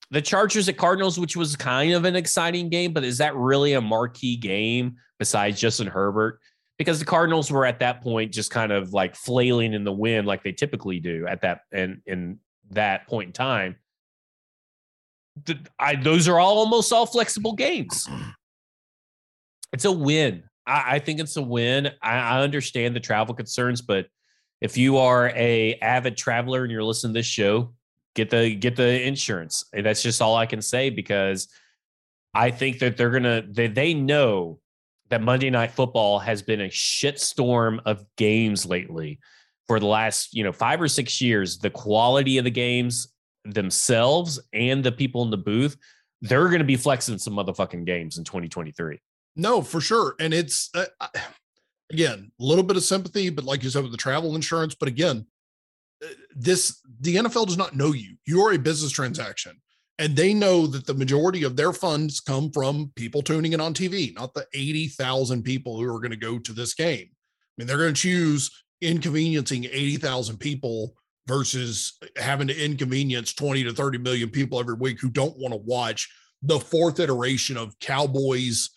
the 0.09 0.21
Chargers 0.21 0.67
at 0.67 0.77
Cardinals, 0.77 1.19
which 1.19 1.37
was 1.37 1.55
kind 1.55 1.93
of 1.93 2.03
an 2.03 2.15
exciting 2.15 2.69
game, 2.69 2.91
but 2.91 3.05
is 3.05 3.19
that 3.19 3.35
really 3.35 3.73
a 3.73 3.81
marquee 3.81 4.35
game 4.35 4.97
besides 5.17 5.59
Justin 5.59 5.87
Herbert? 5.87 6.39
because 6.81 6.97
the 6.97 7.05
Cardinals 7.05 7.51
were 7.51 7.63
at 7.63 7.77
that 7.77 8.01
point 8.01 8.33
just 8.33 8.49
kind 8.49 8.71
of 8.71 8.91
like 8.91 9.15
flailing 9.15 9.73
in 9.73 9.83
the 9.83 9.91
wind 9.91 10.25
like 10.25 10.41
they 10.41 10.51
typically 10.51 10.99
do 10.99 11.27
at 11.27 11.41
that 11.41 11.61
and 11.71 12.01
in 12.07 12.39
that 12.71 13.05
point 13.07 13.27
in 13.27 13.33
time. 13.33 13.75
The, 15.45 15.59
I, 15.77 15.93
those 15.93 16.27
are 16.27 16.39
all 16.39 16.57
almost 16.57 16.91
all 16.91 17.05
flexible 17.05 17.53
games. 17.53 18.09
It's 19.71 19.85
a 19.85 19.91
win. 19.91 20.41
I, 20.65 20.95
I 20.95 20.99
think 20.99 21.19
it's 21.19 21.37
a 21.37 21.41
win. 21.41 21.87
I, 22.01 22.17
I 22.17 22.41
understand 22.41 22.95
the 22.95 22.99
travel 22.99 23.33
concerns, 23.35 23.81
but 23.81 24.07
if 24.61 24.77
you 24.77 24.97
are 24.97 25.29
a 25.29 25.75
avid 25.75 26.17
traveler 26.17 26.63
and 26.63 26.71
you're 26.71 26.83
listening 26.83 27.13
to 27.13 27.19
this 27.19 27.25
show, 27.25 27.73
get 28.15 28.29
the 28.29 28.55
get 28.55 28.75
the 28.75 29.05
insurance. 29.05 29.63
That's 29.73 30.03
just 30.03 30.21
all 30.21 30.35
I 30.35 30.45
can 30.45 30.61
say 30.61 30.89
because 30.89 31.47
I 32.33 32.51
think 32.51 32.79
that 32.79 32.97
they're 32.97 33.09
gonna 33.09 33.43
they, 33.49 33.67
they 33.67 33.93
know 33.93 34.59
that 35.09 35.21
Monday 35.21 35.49
Night 35.49 35.71
Football 35.71 36.19
has 36.19 36.41
been 36.41 36.61
a 36.61 36.69
shitstorm 36.69 37.79
of 37.85 38.05
games 38.17 38.65
lately 38.65 39.19
for 39.67 39.79
the 39.79 39.85
last, 39.85 40.33
you 40.33 40.43
know, 40.43 40.53
five 40.53 40.81
or 40.81 40.87
six 40.87 41.19
years. 41.19 41.57
The 41.57 41.69
quality 41.69 42.37
of 42.37 42.45
the 42.45 42.51
games 42.51 43.13
themselves 43.43 44.39
and 44.53 44.83
the 44.83 44.91
people 44.91 45.23
in 45.23 45.29
the 45.29 45.37
booth, 45.37 45.75
they're 46.21 46.47
to 46.49 46.63
be 46.63 46.77
flexing 46.77 47.17
some 47.17 47.33
motherfucking 47.33 47.85
games 47.85 48.17
in 48.17 48.23
2023. 48.23 48.99
No, 49.35 49.61
for 49.61 49.81
sure. 49.81 50.15
And 50.19 50.33
it's, 50.33 50.69
uh, 50.75 50.85
again, 51.91 52.31
a 52.39 52.43
little 52.43 52.63
bit 52.63 52.77
of 52.77 52.83
sympathy, 52.83 53.29
but 53.29 53.45
like 53.45 53.63
you 53.63 53.69
said, 53.69 53.83
with 53.83 53.91
the 53.91 53.97
travel 53.97 54.35
insurance. 54.35 54.75
But 54.75 54.89
again, 54.89 55.25
uh, 56.03 56.09
this, 56.35 56.81
the 56.99 57.15
NFL 57.15 57.47
does 57.47 57.57
not 57.57 57.75
know 57.75 57.93
you. 57.93 58.17
You 58.25 58.41
are 58.41 58.53
a 58.53 58.59
business 58.59 58.91
transaction 58.91 59.61
and 60.01 60.15
they 60.15 60.33
know 60.33 60.65
that 60.65 60.87
the 60.87 60.95
majority 60.95 61.43
of 61.43 61.55
their 61.55 61.71
funds 61.71 62.19
come 62.19 62.49
from 62.51 62.91
people 62.95 63.21
tuning 63.21 63.53
in 63.53 63.61
on 63.61 63.71
TV, 63.71 64.15
not 64.15 64.33
the 64.33 64.47
80,000 64.51 65.43
people 65.43 65.77
who 65.77 65.85
are 65.85 65.99
going 65.99 66.09
to 66.09 66.17
go 66.17 66.39
to 66.39 66.53
this 66.53 66.73
game. 66.73 67.07
I 67.07 67.53
mean, 67.55 67.67
they're 67.67 67.77
going 67.77 67.93
to 67.93 68.01
choose 68.01 68.49
inconveniencing 68.81 69.65
80,000 69.65 70.37
people 70.39 70.95
versus 71.27 71.99
having 72.17 72.47
to 72.47 72.65
inconvenience 72.65 73.31
20 73.35 73.63
to 73.65 73.73
30 73.73 73.99
million 73.99 74.29
people 74.31 74.59
every 74.59 74.73
week 74.73 74.99
who 74.99 75.11
don't 75.11 75.37
want 75.37 75.53
to 75.53 75.59
watch 75.59 76.09
the 76.41 76.59
fourth 76.59 76.99
iteration 76.99 77.55
of 77.55 77.77
Cowboys, 77.79 78.71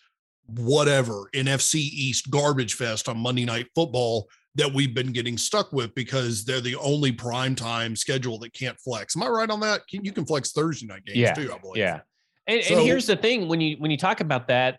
whatever, 0.46 1.28
NFC 1.34 1.76
East 1.76 2.30
garbage 2.30 2.74
fest 2.74 3.08
on 3.08 3.18
Monday 3.18 3.44
Night 3.44 3.66
Football 3.74 4.28
that 4.56 4.72
we've 4.72 4.94
been 4.94 5.12
getting 5.12 5.36
stuck 5.36 5.72
with 5.72 5.94
because 5.94 6.44
they're 6.44 6.60
the 6.60 6.76
only 6.76 7.10
prime 7.10 7.54
time 7.54 7.96
schedule 7.96 8.38
that 8.38 8.52
can't 8.52 8.78
flex. 8.78 9.16
Am 9.16 9.22
I 9.22 9.28
right 9.28 9.50
on 9.50 9.60
that? 9.60 9.82
You 9.90 10.12
can 10.12 10.24
flex 10.24 10.52
Thursday 10.52 10.86
night 10.86 11.04
games 11.04 11.18
yeah, 11.18 11.34
too, 11.34 11.52
I 11.52 11.58
believe. 11.58 11.78
Yeah. 11.78 12.00
And, 12.46 12.62
so, 12.62 12.74
and 12.74 12.82
here's 12.82 13.06
the 13.06 13.16
thing 13.16 13.48
when 13.48 13.60
you 13.60 13.76
when 13.78 13.90
you 13.90 13.96
talk 13.96 14.20
about 14.20 14.48
that, 14.48 14.78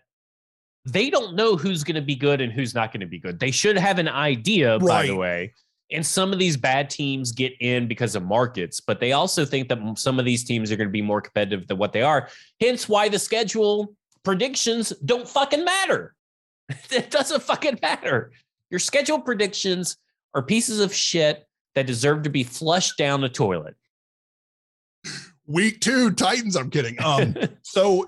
they 0.86 1.10
don't 1.10 1.34
know 1.34 1.56
who's 1.56 1.84
going 1.84 1.96
to 1.96 2.02
be 2.02 2.14
good 2.14 2.40
and 2.40 2.52
who's 2.52 2.74
not 2.74 2.92
going 2.92 3.00
to 3.00 3.06
be 3.06 3.18
good. 3.18 3.38
They 3.40 3.50
should 3.50 3.76
have 3.76 3.98
an 3.98 4.08
idea, 4.08 4.78
right. 4.78 4.86
by 4.86 5.06
the 5.06 5.16
way. 5.16 5.52
And 5.92 6.04
some 6.04 6.32
of 6.32 6.38
these 6.38 6.56
bad 6.56 6.90
teams 6.90 7.30
get 7.30 7.52
in 7.60 7.86
because 7.86 8.16
of 8.16 8.24
markets, 8.24 8.80
but 8.80 8.98
they 8.98 9.12
also 9.12 9.44
think 9.44 9.68
that 9.68 9.78
some 9.98 10.18
of 10.18 10.24
these 10.24 10.42
teams 10.42 10.72
are 10.72 10.76
going 10.76 10.88
to 10.88 10.92
be 10.92 11.02
more 11.02 11.20
competitive 11.20 11.68
than 11.68 11.78
what 11.78 11.92
they 11.92 12.02
are. 12.02 12.28
Hence 12.60 12.88
why 12.88 13.08
the 13.08 13.18
schedule 13.18 13.94
predictions 14.26 14.92
don't 15.04 15.28
fucking 15.28 15.64
matter. 15.64 16.12
it 16.90 17.12
doesn't 17.12 17.44
fucking 17.44 17.78
matter. 17.80 18.32
Your 18.70 18.80
schedule 18.80 19.20
predictions 19.20 19.96
are 20.34 20.42
pieces 20.42 20.80
of 20.80 20.92
shit 20.92 21.46
that 21.76 21.86
deserve 21.86 22.24
to 22.24 22.30
be 22.30 22.42
flushed 22.42 22.98
down 22.98 23.20
the 23.20 23.28
toilet. 23.28 23.76
week 25.46 25.80
two 25.80 26.10
Titans. 26.10 26.56
I'm 26.56 26.70
kidding. 26.70 27.00
Um, 27.00 27.36
so, 27.62 28.04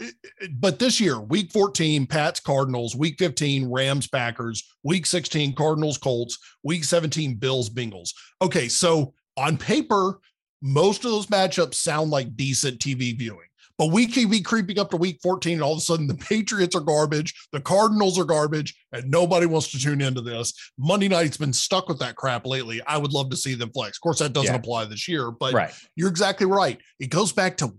but 0.54 0.80
this 0.80 1.00
year, 1.00 1.20
week 1.20 1.52
14, 1.52 2.04
Pats 2.08 2.40
Cardinals, 2.40 2.96
week 2.96 3.14
15, 3.20 3.70
Rams 3.70 4.08
Packers, 4.08 4.68
week 4.82 5.06
16, 5.06 5.54
Cardinals 5.54 5.98
Colts, 5.98 6.36
week 6.64 6.82
17, 6.82 7.36
Bills 7.36 7.70
Bengals. 7.70 8.10
Okay, 8.42 8.66
so 8.66 9.14
on 9.36 9.56
paper, 9.56 10.18
most 10.60 11.04
of 11.04 11.12
those 11.12 11.26
matchups 11.28 11.74
sound 11.74 12.10
like 12.10 12.34
decent 12.34 12.80
TV 12.80 13.16
viewing. 13.16 13.47
But 13.78 13.92
we 13.92 14.06
be 14.26 14.40
creeping 14.40 14.78
up 14.78 14.90
to 14.90 14.96
week 14.96 15.20
14, 15.22 15.54
and 15.54 15.62
all 15.62 15.72
of 15.72 15.78
a 15.78 15.80
sudden 15.80 16.08
the 16.08 16.14
Patriots 16.28 16.74
are 16.74 16.80
garbage, 16.80 17.32
the 17.52 17.60
Cardinals 17.60 18.18
are 18.18 18.24
garbage, 18.24 18.74
and 18.92 19.08
nobody 19.08 19.46
wants 19.46 19.70
to 19.70 19.78
tune 19.78 20.00
into 20.00 20.20
this. 20.20 20.52
Monday 20.76 21.08
night's 21.08 21.36
been 21.36 21.52
stuck 21.52 21.88
with 21.88 22.00
that 22.00 22.16
crap 22.16 22.44
lately. 22.44 22.82
I 22.86 22.98
would 22.98 23.12
love 23.12 23.30
to 23.30 23.36
see 23.36 23.54
them 23.54 23.70
flex. 23.70 23.96
Of 23.98 24.02
course, 24.02 24.18
that 24.18 24.32
doesn't 24.32 24.52
yeah. 24.52 24.58
apply 24.58 24.86
this 24.86 25.06
year, 25.06 25.30
but 25.30 25.54
right. 25.54 25.72
you're 25.94 26.08
exactly 26.08 26.46
right. 26.46 26.80
It 26.98 27.10
goes 27.10 27.32
back 27.32 27.56
to 27.58 27.74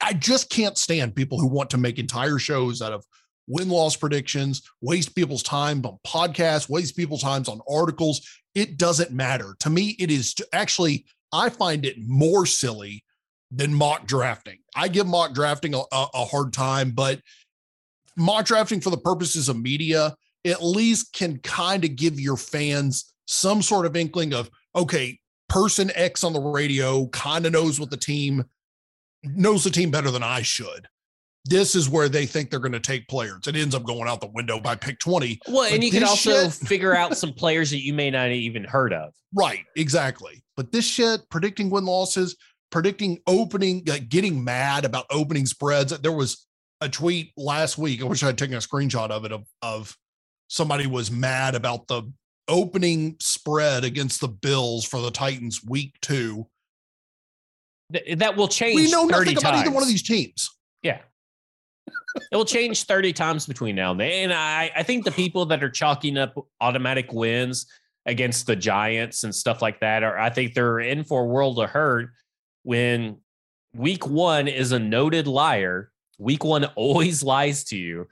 I 0.00 0.14
just 0.14 0.48
can't 0.48 0.78
stand 0.78 1.14
people 1.14 1.38
who 1.38 1.46
want 1.46 1.70
to 1.70 1.78
make 1.78 1.98
entire 1.98 2.38
shows 2.38 2.80
out 2.80 2.92
of 2.92 3.04
win 3.46 3.68
loss 3.68 3.96
predictions, 3.96 4.62
waste 4.80 5.14
people's 5.14 5.42
time 5.42 5.84
on 5.84 5.98
podcasts, 6.06 6.68
waste 6.68 6.96
people's 6.96 7.22
times 7.22 7.48
on 7.48 7.60
articles. 7.70 8.26
It 8.54 8.78
doesn't 8.78 9.10
matter. 9.10 9.56
To 9.60 9.70
me, 9.70 9.96
it 9.98 10.10
is 10.10 10.34
actually, 10.52 11.04
I 11.32 11.50
find 11.50 11.84
it 11.84 11.96
more 11.98 12.46
silly 12.46 13.04
than 13.54 13.72
mock 13.72 14.06
drafting. 14.06 14.58
I 14.74 14.88
give 14.88 15.06
mock 15.06 15.32
drafting 15.32 15.74
a, 15.74 15.82
a, 15.92 16.24
hard 16.24 16.52
time, 16.52 16.90
but 16.90 17.20
mock 18.16 18.46
drafting 18.46 18.80
for 18.80 18.90
the 18.90 18.98
purposes 18.98 19.48
of 19.48 19.60
media 19.60 20.14
at 20.44 20.62
least 20.62 21.12
can 21.12 21.38
kind 21.38 21.84
of 21.84 21.96
give 21.96 22.18
your 22.18 22.36
fans 22.36 23.14
some 23.26 23.62
sort 23.62 23.86
of 23.86 23.96
inkling 23.96 24.34
of 24.34 24.50
okay, 24.74 25.18
person 25.48 25.90
X 25.94 26.24
on 26.24 26.32
the 26.32 26.40
radio 26.40 27.06
kind 27.08 27.46
of 27.46 27.52
knows 27.52 27.78
what 27.78 27.90
the 27.90 27.96
team 27.96 28.44
knows 29.22 29.64
the 29.64 29.70
team 29.70 29.90
better 29.90 30.10
than 30.10 30.22
I 30.22 30.42
should. 30.42 30.88
This 31.46 31.74
is 31.74 31.90
where 31.90 32.08
they 32.08 32.24
think 32.24 32.50
they're 32.50 32.58
going 32.58 32.72
to 32.72 32.80
take 32.80 33.06
players. 33.06 33.46
It 33.46 33.54
ends 33.54 33.74
up 33.74 33.84
going 33.84 34.08
out 34.08 34.20
the 34.20 34.30
window 34.32 34.58
by 34.58 34.76
pick 34.76 34.98
20. 34.98 35.40
Well, 35.46 35.68
but 35.68 35.72
and 35.72 35.84
you 35.84 35.90
can 35.90 36.02
also 36.02 36.48
shit, 36.48 36.52
figure 36.68 36.96
out 36.96 37.18
some 37.18 37.34
players 37.34 37.70
that 37.70 37.82
you 37.82 37.92
may 37.92 38.10
not 38.10 38.30
even 38.30 38.64
heard 38.64 38.94
of. 38.94 39.12
Right, 39.34 39.64
exactly. 39.76 40.42
But 40.56 40.72
this 40.72 40.86
shit, 40.86 41.20
predicting 41.28 41.68
win 41.68 41.84
losses, 41.84 42.36
predicting 42.74 43.20
opening, 43.28 43.88
uh, 43.88 43.98
getting 44.08 44.42
mad 44.42 44.84
about 44.84 45.06
opening 45.08 45.46
spreads. 45.46 45.96
There 46.00 46.10
was 46.10 46.44
a 46.80 46.88
tweet 46.88 47.30
last 47.36 47.78
week. 47.78 48.02
I 48.02 48.04
wish 48.04 48.24
I 48.24 48.26
had 48.26 48.36
taken 48.36 48.56
a 48.56 48.58
screenshot 48.58 49.10
of 49.10 49.24
it 49.24 49.30
of, 49.30 49.44
of 49.62 49.96
somebody 50.48 50.88
was 50.88 51.08
mad 51.08 51.54
about 51.54 51.86
the 51.86 52.02
opening 52.48 53.14
spread 53.20 53.84
against 53.84 54.20
the 54.20 54.26
Bills 54.26 54.84
for 54.84 55.00
the 55.00 55.12
Titans 55.12 55.64
week 55.64 55.94
two. 56.02 56.48
That 58.16 58.36
will 58.36 58.48
change. 58.48 58.74
We 58.74 58.90
know 58.90 59.04
nothing 59.04 59.38
about 59.38 59.54
either 59.54 59.70
one 59.70 59.84
of 59.84 59.88
these 59.88 60.02
teams. 60.02 60.50
Yeah. 60.82 60.98
it 62.32 62.36
will 62.36 62.44
change 62.44 62.82
30 62.82 63.12
times 63.12 63.46
between 63.46 63.76
now 63.76 63.92
and 63.92 64.00
then. 64.00 64.10
And 64.10 64.32
I, 64.32 64.72
I 64.74 64.82
think 64.82 65.04
the 65.04 65.12
people 65.12 65.46
that 65.46 65.62
are 65.62 65.70
chalking 65.70 66.18
up 66.18 66.34
automatic 66.60 67.12
wins 67.12 67.66
against 68.04 68.48
the 68.48 68.56
Giants 68.56 69.22
and 69.22 69.32
stuff 69.32 69.62
like 69.62 69.78
that 69.78 70.02
are, 70.02 70.18
I 70.18 70.28
think 70.28 70.54
they're 70.54 70.80
in 70.80 71.04
for 71.04 71.22
a 71.22 71.26
world 71.26 71.60
of 71.60 71.70
hurt 71.70 72.08
when 72.64 73.18
week 73.74 74.06
one 74.06 74.48
is 74.48 74.72
a 74.72 74.78
noted 74.78 75.28
liar. 75.28 75.92
Week 76.18 76.42
one 76.42 76.64
always 76.76 77.22
lies 77.22 77.62
to 77.64 77.76
you 77.76 78.08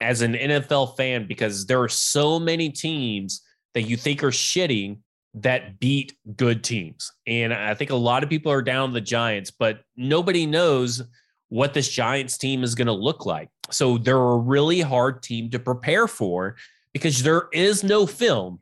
as 0.00 0.22
an 0.22 0.34
NFL 0.34 0.96
fan 0.96 1.26
because 1.26 1.66
there 1.66 1.82
are 1.82 1.88
so 1.88 2.38
many 2.38 2.70
teams 2.70 3.42
that 3.74 3.82
you 3.82 3.96
think 3.96 4.22
are 4.22 4.30
shitting 4.30 4.98
that 5.34 5.78
beat 5.80 6.16
good 6.36 6.62
teams. 6.62 7.12
And 7.26 7.52
I 7.52 7.74
think 7.74 7.90
a 7.90 7.96
lot 7.96 8.22
of 8.22 8.30
people 8.30 8.52
are 8.52 8.62
down 8.62 8.92
the 8.92 9.00
Giants, 9.00 9.50
but 9.50 9.80
nobody 9.96 10.46
knows 10.46 11.02
what 11.48 11.74
this 11.74 11.88
Giants 11.88 12.38
team 12.38 12.62
is 12.62 12.74
going 12.74 12.86
to 12.86 12.92
look 12.92 13.26
like. 13.26 13.48
So 13.70 13.98
they're 13.98 14.16
a 14.16 14.36
really 14.36 14.80
hard 14.80 15.22
team 15.22 15.50
to 15.50 15.58
prepare 15.58 16.06
for 16.06 16.56
because 16.92 17.22
there 17.22 17.48
is 17.52 17.84
no 17.84 18.06
film 18.06 18.60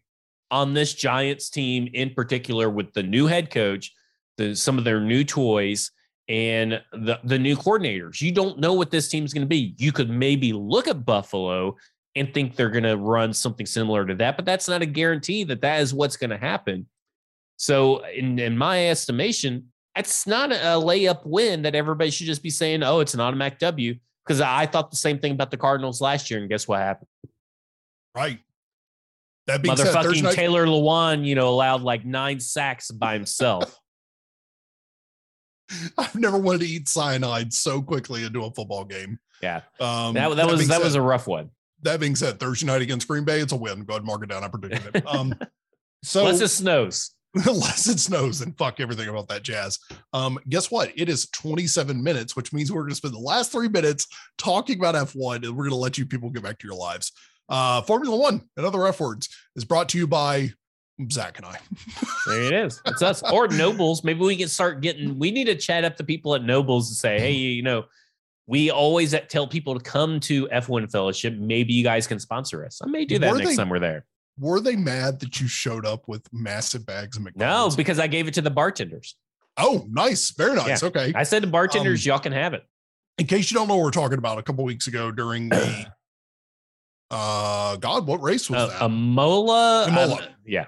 on 0.50 0.74
this 0.74 0.94
Giants 0.94 1.50
team 1.50 1.88
in 1.92 2.10
particular 2.10 2.70
with 2.70 2.92
the 2.92 3.02
new 3.02 3.26
head 3.26 3.50
coach 3.50 3.92
the 4.36 4.54
some 4.54 4.78
of 4.78 4.84
their 4.84 5.00
new 5.00 5.24
toys 5.24 5.90
and 6.28 6.82
the 6.92 7.18
the 7.24 7.38
new 7.38 7.56
coordinators. 7.56 8.20
You 8.20 8.32
don't 8.32 8.58
know 8.58 8.72
what 8.72 8.90
this 8.90 9.08
team's 9.08 9.32
going 9.32 9.44
to 9.44 9.48
be. 9.48 9.74
You 9.78 9.92
could 9.92 10.10
maybe 10.10 10.52
look 10.52 10.88
at 10.88 11.04
Buffalo 11.04 11.76
and 12.14 12.32
think 12.32 12.56
they're 12.56 12.70
going 12.70 12.84
to 12.84 12.96
run 12.96 13.32
something 13.32 13.66
similar 13.66 14.06
to 14.06 14.14
that, 14.14 14.36
but 14.36 14.46
that's 14.46 14.68
not 14.68 14.82
a 14.82 14.86
guarantee 14.86 15.44
that 15.44 15.60
that 15.60 15.80
is 15.80 15.92
what's 15.92 16.16
going 16.16 16.30
to 16.30 16.38
happen. 16.38 16.86
So, 17.56 18.04
in 18.06 18.38
in 18.38 18.56
my 18.56 18.88
estimation, 18.88 19.70
it's 19.94 20.26
not 20.26 20.52
a 20.52 20.80
layup 20.80 21.24
win 21.24 21.62
that 21.62 21.74
everybody 21.74 22.10
should 22.10 22.26
just 22.26 22.42
be 22.42 22.50
saying, 22.50 22.82
"Oh, 22.82 23.00
it's 23.00 23.14
an 23.14 23.20
automatic 23.20 23.58
W." 23.60 23.96
Because 24.24 24.40
I 24.40 24.66
thought 24.66 24.90
the 24.90 24.96
same 24.96 25.20
thing 25.20 25.32
about 25.32 25.52
the 25.52 25.56
Cardinals 25.56 26.00
last 26.00 26.30
year, 26.30 26.40
and 26.40 26.48
guess 26.48 26.66
what 26.66 26.80
happened? 26.80 27.08
Right. 28.14 28.40
That 29.46 29.62
being 29.62 29.76
motherfucking 29.76 30.22
said, 30.22 30.34
Taylor 30.34 30.66
Lewan, 30.66 31.24
you 31.24 31.36
know, 31.36 31.48
allowed 31.48 31.82
like 31.82 32.04
nine 32.04 32.40
sacks 32.40 32.90
by 32.90 33.14
himself. 33.14 33.78
I've 35.98 36.14
never 36.14 36.38
wanted 36.38 36.60
to 36.62 36.68
eat 36.68 36.88
cyanide 36.88 37.52
so 37.52 37.82
quickly 37.82 38.24
into 38.24 38.44
a 38.44 38.50
football 38.50 38.84
game. 38.84 39.18
Yeah. 39.42 39.62
Um, 39.80 40.14
that, 40.14 40.28
that, 40.28 40.36
that 40.36 40.46
was 40.46 40.68
that 40.68 40.78
said, 40.78 40.84
was 40.84 40.94
a 40.94 41.02
rough 41.02 41.26
one. 41.26 41.50
That 41.82 42.00
being 42.00 42.16
said, 42.16 42.40
Thursday 42.40 42.66
night 42.66 42.82
against 42.82 43.06
Green 43.06 43.24
Bay, 43.24 43.40
it's 43.40 43.52
a 43.52 43.56
win. 43.56 43.84
Go 43.84 43.94
ahead 43.94 44.02
and 44.02 44.06
mark 44.06 44.22
it 44.22 44.28
down. 44.28 44.44
I 44.44 44.48
predicted 44.48 44.96
it. 44.96 45.04
Um, 45.06 45.34
so 46.02 46.20
unless 46.20 46.40
it 46.40 46.48
snows. 46.48 47.14
unless 47.46 47.88
it 47.88 47.98
snows, 47.98 48.40
and 48.40 48.56
fuck 48.56 48.80
everything 48.80 49.08
about 49.08 49.28
that 49.28 49.42
jazz. 49.42 49.78
Um, 50.12 50.38
guess 50.48 50.70
what? 50.70 50.90
It 50.96 51.08
is 51.08 51.28
27 51.30 52.02
minutes, 52.02 52.34
which 52.34 52.52
means 52.52 52.72
we're 52.72 52.82
going 52.82 52.90
to 52.90 52.96
spend 52.96 53.12
the 53.12 53.18
last 53.18 53.52
three 53.52 53.68
minutes 53.68 54.06
talking 54.38 54.78
about 54.78 54.94
F1, 54.94 55.44
and 55.44 55.56
we're 55.56 55.64
going 55.64 55.70
to 55.70 55.76
let 55.76 55.98
you 55.98 56.06
people 56.06 56.30
get 56.30 56.42
back 56.42 56.58
to 56.58 56.66
your 56.66 56.76
lives. 56.76 57.12
Uh, 57.48 57.82
Formula 57.82 58.16
One 58.16 58.42
and 58.56 58.64
other 58.64 58.86
F 58.86 59.00
words 59.00 59.28
is 59.54 59.64
brought 59.64 59.88
to 59.90 59.98
you 59.98 60.06
by 60.06 60.52
Zach 61.10 61.36
and 61.38 61.46
I. 61.46 61.58
there 62.26 62.42
it 62.42 62.52
is. 62.52 62.80
It's 62.86 63.02
us 63.02 63.22
or 63.30 63.48
Nobles. 63.48 64.02
Maybe 64.02 64.20
we 64.20 64.36
can 64.36 64.48
start 64.48 64.80
getting. 64.80 65.18
We 65.18 65.30
need 65.30 65.44
to 65.44 65.54
chat 65.54 65.84
up 65.84 65.96
the 65.96 66.04
people 66.04 66.34
at 66.34 66.42
Nobles 66.42 66.88
and 66.88 66.96
say, 66.96 67.20
hey, 67.20 67.32
you 67.32 67.62
know, 67.62 67.84
we 68.46 68.70
always 68.70 69.14
tell 69.28 69.46
people 69.46 69.74
to 69.74 69.80
come 69.80 70.20
to 70.20 70.46
F1 70.48 70.90
Fellowship. 70.90 71.34
Maybe 71.34 71.74
you 71.74 71.84
guys 71.84 72.06
can 72.06 72.18
sponsor 72.18 72.64
us. 72.64 72.80
I 72.82 72.86
may 72.86 73.04
do 73.04 73.18
that 73.18 73.32
were 73.32 73.38
next 73.38 73.50
they, 73.50 73.56
time 73.56 73.68
we're 73.68 73.78
there. 73.78 74.06
Were 74.38 74.60
they 74.60 74.76
mad 74.76 75.20
that 75.20 75.40
you 75.40 75.48
showed 75.48 75.84
up 75.84 76.08
with 76.08 76.26
massive 76.32 76.86
bags 76.86 77.16
of 77.16 77.24
McDonald's? 77.24 77.74
No, 77.74 77.76
because 77.76 77.98
I 77.98 78.06
gave 78.06 78.28
it 78.28 78.34
to 78.34 78.42
the 78.42 78.50
bartenders. 78.50 79.16
Oh, 79.56 79.86
nice. 79.88 80.30
Very 80.30 80.54
nice. 80.54 80.82
Yeah. 80.82 80.88
Okay. 80.88 81.12
I 81.14 81.22
said 81.22 81.42
to 81.42 81.48
bartenders, 81.48 82.06
um, 82.06 82.10
y'all 82.10 82.18
can 82.18 82.32
have 82.32 82.54
it. 82.54 82.62
In 83.18 83.26
case 83.26 83.50
you 83.50 83.56
don't 83.56 83.68
know 83.68 83.76
what 83.76 83.84
we're 83.84 83.90
talking 83.90 84.18
about, 84.18 84.38
a 84.38 84.42
couple 84.42 84.64
weeks 84.64 84.86
ago 84.86 85.10
during 85.10 85.48
the 85.48 85.86
uh 87.10 87.76
God, 87.76 88.06
what 88.06 88.22
race 88.22 88.50
was 88.50 88.60
uh, 88.60 88.66
that? 88.66 88.82
Imola. 88.82 89.86
Imola. 89.88 90.16
Um, 90.16 90.22
yeah. 90.44 90.66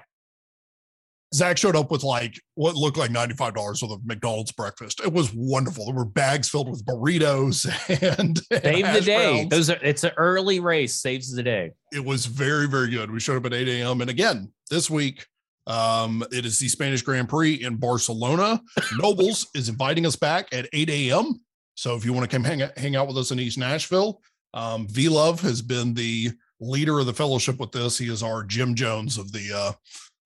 Zach 1.33 1.57
showed 1.57 1.75
up 1.75 1.91
with 1.91 2.03
like 2.03 2.41
what 2.55 2.75
looked 2.75 2.97
like 2.97 3.11
$95 3.11 3.55
worth 3.55 3.83
of 3.83 4.05
McDonald's 4.05 4.51
breakfast. 4.51 4.99
It 5.03 5.13
was 5.13 5.31
wonderful. 5.33 5.85
There 5.85 5.93
were 5.93 6.05
bags 6.05 6.49
filled 6.49 6.69
with 6.69 6.83
burritos 6.85 7.65
and 8.19 8.37
save 8.51 8.85
and 8.85 8.95
the 8.95 9.01
day. 9.01 9.33
Browns. 9.33 9.49
Those 9.49 9.69
are 9.69 9.77
it's 9.83 10.03
an 10.03 10.11
early 10.17 10.59
race, 10.59 10.95
saves 10.95 11.31
the 11.31 11.43
day. 11.43 11.71
It 11.93 12.03
was 12.03 12.25
very, 12.25 12.67
very 12.67 12.89
good. 12.89 13.11
We 13.11 13.19
showed 13.19 13.37
up 13.37 13.45
at 13.45 13.53
8 13.53 13.67
a.m. 13.67 14.01
And 14.01 14.09
again, 14.09 14.51
this 14.71 14.89
week, 14.89 15.25
um, 15.67 16.23
it 16.31 16.45
is 16.45 16.57
the 16.57 16.67
Spanish 16.67 17.03
Grand 17.03 17.29
Prix 17.29 17.53
in 17.55 17.75
Barcelona. 17.75 18.59
Nobles 18.99 19.47
is 19.53 19.69
inviting 19.69 20.07
us 20.07 20.15
back 20.15 20.47
at 20.51 20.67
8 20.73 20.89
a.m. 20.89 21.41
So 21.75 21.95
if 21.95 22.03
you 22.03 22.11
want 22.11 22.29
to 22.29 22.35
come 22.35 22.43
hang, 22.43 22.63
hang 22.75 22.95
out 22.95 23.07
with 23.07 23.17
us 23.17 23.29
in 23.29 23.39
East 23.39 23.59
Nashville, 23.59 24.19
um, 24.55 24.87
V 24.87 25.09
Love 25.09 25.41
has 25.41 25.61
been 25.61 25.93
the 25.93 26.31
leader 26.59 26.99
of 26.99 27.05
the 27.05 27.13
fellowship 27.13 27.59
with 27.59 27.71
this. 27.71 27.97
He 27.97 28.11
is 28.11 28.23
our 28.23 28.43
Jim 28.43 28.75
Jones 28.75 29.17
of 29.17 29.31
the 29.31 29.53
uh 29.55 29.71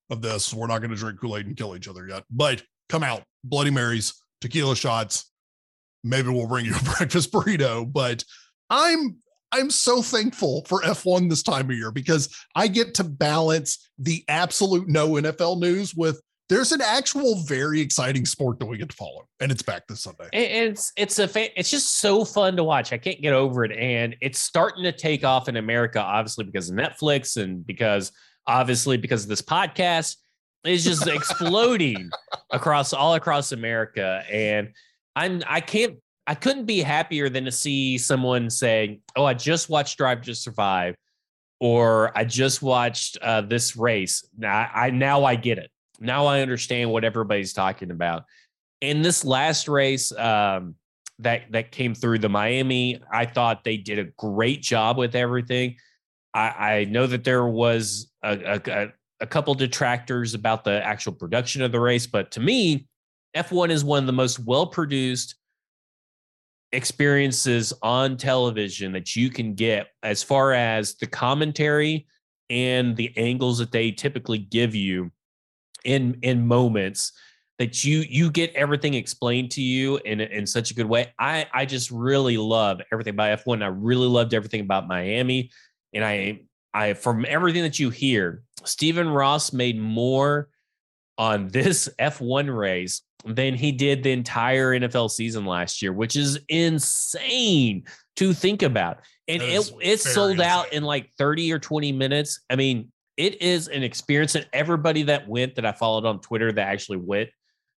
of 0.09 0.21
this. 0.21 0.53
We're 0.53 0.67
not 0.67 0.79
going 0.79 0.91
to 0.91 0.97
drink 0.97 1.19
Kool 1.19 1.37
Aid 1.37 1.47
and 1.47 1.57
kill 1.57 1.75
each 1.75 1.87
other 1.87 2.07
yet, 2.07 2.23
but 2.29 2.63
come 2.89 3.03
out, 3.03 3.23
Bloody 3.43 3.71
Marys, 3.71 4.13
tequila 4.41 4.75
shots. 4.75 5.31
Maybe 6.03 6.29
we'll 6.29 6.47
bring 6.47 6.65
you 6.65 6.75
a 6.75 6.83
breakfast 6.97 7.31
burrito. 7.31 7.91
But 7.91 8.23
I'm 8.69 9.17
I'm 9.51 9.69
so 9.69 10.01
thankful 10.01 10.63
for 10.65 10.81
F1 10.81 11.29
this 11.29 11.43
time 11.43 11.69
of 11.69 11.77
year 11.77 11.91
because 11.91 12.35
I 12.55 12.67
get 12.67 12.95
to 12.95 13.03
balance 13.03 13.89
the 13.99 14.23
absolute 14.27 14.87
no 14.87 15.09
NFL 15.11 15.59
news 15.59 15.93
with 15.93 16.19
there's 16.49 16.71
an 16.71 16.81
actual 16.81 17.35
very 17.43 17.79
exciting 17.79 18.25
sport 18.25 18.59
that 18.59 18.65
we 18.65 18.77
get 18.77 18.89
to 18.89 18.95
follow, 18.95 19.27
and 19.39 19.51
it's 19.51 19.61
back 19.61 19.87
this 19.87 20.01
Sunday. 20.01 20.27
It's 20.33 20.91
it's 20.97 21.17
a 21.19 21.27
fa- 21.27 21.57
it's 21.57 21.71
just 21.71 21.97
so 21.97 22.25
fun 22.25 22.57
to 22.57 22.63
watch. 22.63 22.91
I 22.91 22.97
can't 22.97 23.21
get 23.21 23.33
over 23.33 23.63
it, 23.63 23.71
and 23.71 24.15
it's 24.21 24.39
starting 24.39 24.83
to 24.83 24.91
take 24.91 25.23
off 25.23 25.47
in 25.47 25.57
America, 25.57 26.01
obviously 26.01 26.43
because 26.43 26.69
of 26.69 26.75
Netflix 26.75 27.41
and 27.41 27.65
because 27.65 28.11
obviously 28.47 28.97
because 28.97 29.23
of 29.23 29.29
this 29.29 29.41
podcast 29.41 30.17
is 30.65 30.83
just 30.83 31.07
exploding 31.07 32.09
across 32.51 32.93
all 32.93 33.15
across 33.15 33.51
America. 33.51 34.23
And 34.31 34.73
I'm 35.15 35.43
I 35.47 35.61
can't 35.61 35.97
I 36.25 36.35
couldn't 36.35 36.65
be 36.65 36.81
happier 36.81 37.29
than 37.29 37.45
to 37.45 37.51
see 37.51 37.97
someone 37.97 38.49
say, 38.49 39.01
"Oh, 39.15 39.25
I 39.25 39.33
just 39.33 39.69
watched 39.69 39.97
Drive 39.97 40.21
to 40.23 40.35
Survive," 40.35 40.95
or 41.59 42.17
"I 42.17 42.23
just 42.23 42.61
watched 42.61 43.17
uh, 43.21 43.41
this 43.41 43.75
race." 43.75 44.27
Now 44.37 44.69
I 44.73 44.89
now 44.89 45.25
I 45.25 45.35
get 45.35 45.57
it. 45.57 45.69
Now 45.99 46.25
I 46.25 46.41
understand 46.41 46.91
what 46.91 47.03
everybody's 47.03 47.53
talking 47.53 47.91
about. 47.91 48.23
in 48.81 49.01
this 49.01 49.23
last 49.23 49.67
race 49.69 50.11
um, 50.13 50.75
that 51.19 51.51
that 51.51 51.71
came 51.71 51.95
through 51.95 52.19
the 52.19 52.29
Miami, 52.29 53.01
I 53.11 53.25
thought 53.25 53.63
they 53.63 53.77
did 53.77 53.99
a 53.99 54.05
great 54.17 54.61
job 54.61 54.97
with 54.97 55.15
everything. 55.15 55.77
I, 56.33 56.75
I 56.75 56.85
know 56.85 57.07
that 57.07 57.23
there 57.23 57.45
was 57.45 58.11
a, 58.23 58.61
a, 58.65 58.87
a 59.21 59.27
couple 59.27 59.53
detractors 59.53 60.33
about 60.33 60.63
the 60.63 60.83
actual 60.83 61.13
production 61.13 61.61
of 61.61 61.71
the 61.71 61.79
race, 61.79 62.07
but 62.07 62.31
to 62.31 62.39
me, 62.39 62.87
F1 63.35 63.69
is 63.69 63.83
one 63.83 64.03
of 64.03 64.07
the 64.07 64.13
most 64.13 64.39
well 64.39 64.67
produced 64.67 65.35
experiences 66.71 67.71
on 67.81 68.17
television 68.17 68.91
that 68.91 69.15
you 69.15 69.29
can 69.29 69.53
get 69.53 69.87
as 70.01 70.23
far 70.23 70.53
as 70.53 70.95
the 70.95 71.07
commentary 71.07 72.07
and 72.49 72.95
the 72.97 73.15
angles 73.17 73.59
that 73.59 73.71
they 73.71 73.91
typically 73.91 74.39
give 74.39 74.75
you 74.75 75.11
in 75.85 76.17
in 76.21 76.45
moments 76.45 77.11
that 77.59 77.83
you 77.83 77.99
you 78.09 78.31
get 78.31 78.51
everything 78.55 78.95
explained 78.95 79.51
to 79.51 79.61
you 79.61 79.97
in 80.05 80.19
in 80.19 80.45
such 80.45 80.71
a 80.71 80.73
good 80.73 80.87
way. 80.87 81.13
I 81.19 81.45
I 81.53 81.65
just 81.65 81.91
really 81.91 82.37
love 82.37 82.81
everything 82.91 83.13
about 83.13 83.39
F1. 83.39 83.63
I 83.63 83.67
really 83.67 84.07
loved 84.07 84.33
everything 84.33 84.61
about 84.61 84.87
Miami 84.87 85.51
and 85.93 86.03
I 86.03 86.41
I 86.73 86.93
from 86.93 87.25
everything 87.27 87.63
that 87.63 87.79
you 87.79 87.89
hear, 87.89 88.43
Stephen 88.63 89.09
Ross 89.09 89.53
made 89.53 89.79
more 89.79 90.49
on 91.17 91.47
this 91.49 91.89
F1 91.99 92.55
race 92.55 93.01
than 93.25 93.53
he 93.53 93.71
did 93.71 94.03
the 94.03 94.11
entire 94.11 94.71
NFL 94.71 95.09
season 95.09 95.45
last 95.45 95.81
year, 95.81 95.93
which 95.93 96.15
is 96.15 96.39
insane 96.49 97.83
to 98.17 98.33
think 98.33 98.61
about. 98.63 98.99
And 99.27 99.41
it 99.41 99.71
it 99.81 99.99
sold 100.01 100.31
insane. 100.31 100.45
out 100.45 100.73
in 100.73 100.83
like 100.83 101.11
30 101.17 101.53
or 101.53 101.59
20 101.59 101.91
minutes. 101.93 102.41
I 102.49 102.55
mean, 102.55 102.91
it 103.15 103.41
is 103.41 103.67
an 103.67 103.83
experience 103.83 104.35
and 104.35 104.47
everybody 104.51 105.03
that 105.03 105.27
went 105.27 105.55
that 105.55 105.65
I 105.65 105.71
followed 105.71 106.05
on 106.05 106.19
Twitter 106.19 106.51
that 106.51 106.67
actually 106.67 106.97
went 106.97 107.29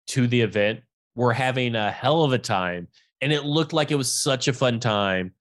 to 0.09 0.27
the 0.27 0.41
event 0.41 0.81
were 1.15 1.33
having 1.33 1.75
a 1.75 1.91
hell 1.91 2.23
of 2.23 2.33
a 2.33 2.39
time 2.39 2.89
and 3.21 3.33
it 3.33 3.45
looked 3.45 3.73
like 3.73 3.91
it 3.91 3.97
was 3.97 4.13
such 4.13 4.49
a 4.49 4.53
fun 4.53 4.81
time 4.81 5.33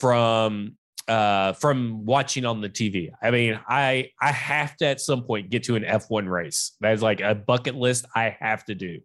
from 0.00 0.76
uh, 1.08 1.52
from 1.54 2.04
watching 2.04 2.44
on 2.44 2.60
the 2.60 2.68
TV. 2.68 3.10
I 3.22 3.30
mean, 3.30 3.60
I 3.68 4.10
I 4.20 4.32
have 4.32 4.76
to 4.78 4.86
at 4.86 5.00
some 5.00 5.22
point 5.24 5.50
get 5.50 5.64
to 5.64 5.76
an 5.76 5.84
F1 5.84 6.28
race. 6.28 6.76
That's 6.80 7.02
like 7.02 7.20
a 7.20 7.34
bucket 7.34 7.74
list 7.74 8.06
I 8.14 8.36
have 8.40 8.64
to 8.66 8.74
do. 8.74 9.00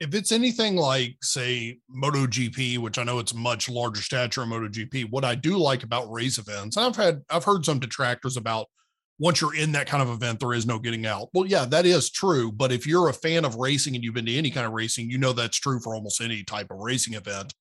If 0.00 0.14
it's 0.14 0.32
anything 0.32 0.76
like, 0.76 1.16
say, 1.22 1.78
MotoGP, 1.96 2.78
which 2.78 2.98
I 2.98 3.04
know 3.04 3.20
it's 3.20 3.32
much 3.32 3.70
larger 3.70 4.02
stature 4.02 4.42
in 4.42 4.50
MotoGP, 4.50 5.08
what 5.10 5.24
I 5.24 5.34
do 5.34 5.56
like 5.56 5.84
about 5.84 6.10
race 6.10 6.36
events, 6.36 6.76
I've 6.76 6.96
had 6.96 7.22
I've 7.30 7.44
heard 7.44 7.64
some 7.64 7.78
detractors 7.78 8.36
about 8.36 8.66
once 9.18 9.40
you're 9.40 9.54
in 9.54 9.72
that 9.72 9.86
kind 9.86 10.02
of 10.02 10.10
event, 10.10 10.40
there 10.40 10.52
is 10.52 10.66
no 10.66 10.78
getting 10.78 11.06
out. 11.06 11.28
Well, 11.32 11.46
yeah, 11.46 11.64
that 11.66 11.86
is 11.86 12.10
true. 12.10 12.50
But 12.50 12.72
if 12.72 12.86
you're 12.86 13.08
a 13.08 13.14
fan 13.14 13.44
of 13.44 13.54
racing 13.54 13.94
and 13.94 14.02
you've 14.02 14.14
been 14.14 14.26
to 14.26 14.34
any 14.34 14.50
kind 14.50 14.66
of 14.66 14.72
racing, 14.72 15.08
you 15.08 15.18
know 15.18 15.32
that's 15.32 15.56
true 15.56 15.78
for 15.80 15.94
almost 15.94 16.20
any 16.20 16.42
type 16.42 16.70
of 16.70 16.78
racing 16.78 17.14
event. 17.14 17.54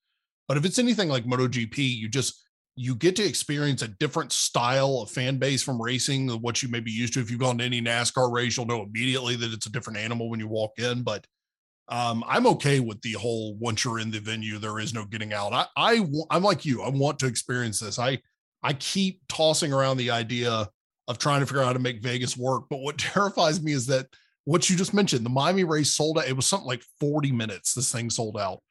But 0.47 0.57
if 0.57 0.65
it's 0.65 0.79
anything 0.79 1.09
like 1.09 1.25
MotoGP, 1.25 1.77
you 1.77 2.09
just 2.09 2.43
you 2.75 2.95
get 2.95 3.15
to 3.17 3.23
experience 3.23 3.81
a 3.81 3.87
different 3.87 4.31
style 4.31 4.99
of 5.01 5.11
fan 5.11 5.37
base 5.37 5.61
from 5.61 5.81
racing 5.81 6.27
than 6.27 6.37
what 6.37 6.63
you 6.63 6.69
may 6.69 6.79
be 6.79 6.91
used 6.91 7.13
to. 7.13 7.19
If 7.19 7.29
you've 7.29 7.39
gone 7.39 7.59
to 7.59 7.63
any 7.63 7.81
NASCAR 7.81 8.31
race, 8.31 8.57
you'll 8.57 8.65
know 8.65 8.81
immediately 8.81 9.35
that 9.35 9.53
it's 9.53 9.67
a 9.67 9.71
different 9.71 9.99
animal 9.99 10.29
when 10.29 10.39
you 10.39 10.47
walk 10.47 10.79
in. 10.79 11.03
But 11.03 11.27
um, 11.89 12.23
I'm 12.27 12.47
okay 12.47 12.79
with 12.79 13.01
the 13.01 13.13
whole 13.13 13.55
once 13.57 13.83
you're 13.85 13.99
in 13.99 14.09
the 14.09 14.19
venue, 14.19 14.57
there 14.57 14.79
is 14.79 14.93
no 14.93 15.05
getting 15.05 15.33
out. 15.33 15.53
I, 15.53 15.67
I 15.77 16.05
I'm 16.31 16.43
like 16.43 16.65
you. 16.65 16.81
I 16.81 16.89
want 16.89 17.19
to 17.19 17.27
experience 17.27 17.79
this. 17.79 17.99
I 17.99 18.19
I 18.63 18.73
keep 18.73 19.21
tossing 19.27 19.73
around 19.73 19.97
the 19.97 20.11
idea 20.11 20.67
of 21.07 21.17
trying 21.17 21.41
to 21.41 21.45
figure 21.45 21.61
out 21.61 21.67
how 21.67 21.73
to 21.73 21.79
make 21.79 22.01
Vegas 22.01 22.37
work. 22.37 22.63
But 22.69 22.79
what 22.79 22.97
terrifies 22.97 23.61
me 23.61 23.73
is 23.73 23.85
that 23.87 24.07
what 24.45 24.69
you 24.69 24.75
just 24.75 24.93
mentioned, 24.93 25.25
the 25.25 25.29
Miami 25.29 25.63
race 25.63 25.91
sold 25.91 26.17
out. 26.17 26.27
It 26.27 26.35
was 26.35 26.45
something 26.45 26.67
like 26.67 26.83
40 26.99 27.31
minutes. 27.31 27.73
This 27.73 27.91
thing 27.91 28.09
sold 28.09 28.37
out. 28.37 28.61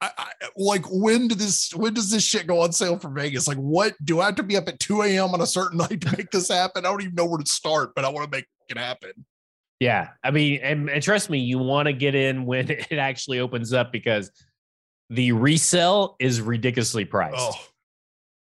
I, 0.00 0.10
I, 0.16 0.30
like 0.56 0.84
when 0.90 1.28
did 1.28 1.38
this 1.38 1.74
when 1.74 1.92
does 1.92 2.10
this 2.10 2.24
shit 2.24 2.46
go 2.46 2.60
on 2.60 2.72
sale 2.72 2.98
for 2.98 3.10
Vegas? 3.10 3.46
Like 3.46 3.58
what 3.58 3.94
do 4.02 4.20
I 4.20 4.26
have 4.26 4.36
to 4.36 4.42
be 4.42 4.56
up 4.56 4.68
at 4.68 4.80
2 4.80 5.02
a.m. 5.02 5.34
on 5.34 5.40
a 5.40 5.46
certain 5.46 5.78
night 5.90 6.00
to 6.00 6.16
make 6.16 6.30
this 6.30 6.48
happen? 6.48 6.86
I 6.86 6.90
don't 6.90 7.02
even 7.02 7.14
know 7.14 7.26
where 7.26 7.38
to 7.38 7.46
start, 7.46 7.94
but 7.94 8.04
I 8.04 8.08
want 8.08 8.30
to 8.30 8.36
make 8.36 8.46
it 8.68 8.78
happen. 8.78 9.12
Yeah. 9.78 10.08
I 10.22 10.30
mean, 10.30 10.60
and, 10.62 10.88
and 10.90 11.02
trust 11.02 11.30
me, 11.30 11.38
you 11.38 11.58
want 11.58 11.86
to 11.86 11.92
get 11.92 12.14
in 12.14 12.44
when 12.44 12.70
it 12.70 12.92
actually 12.92 13.40
opens 13.40 13.72
up 13.72 13.92
because 13.92 14.30
the 15.08 15.32
resale 15.32 16.16
is 16.20 16.40
ridiculously 16.40 17.04
priced. 17.04 17.36
Oh, 17.36 17.54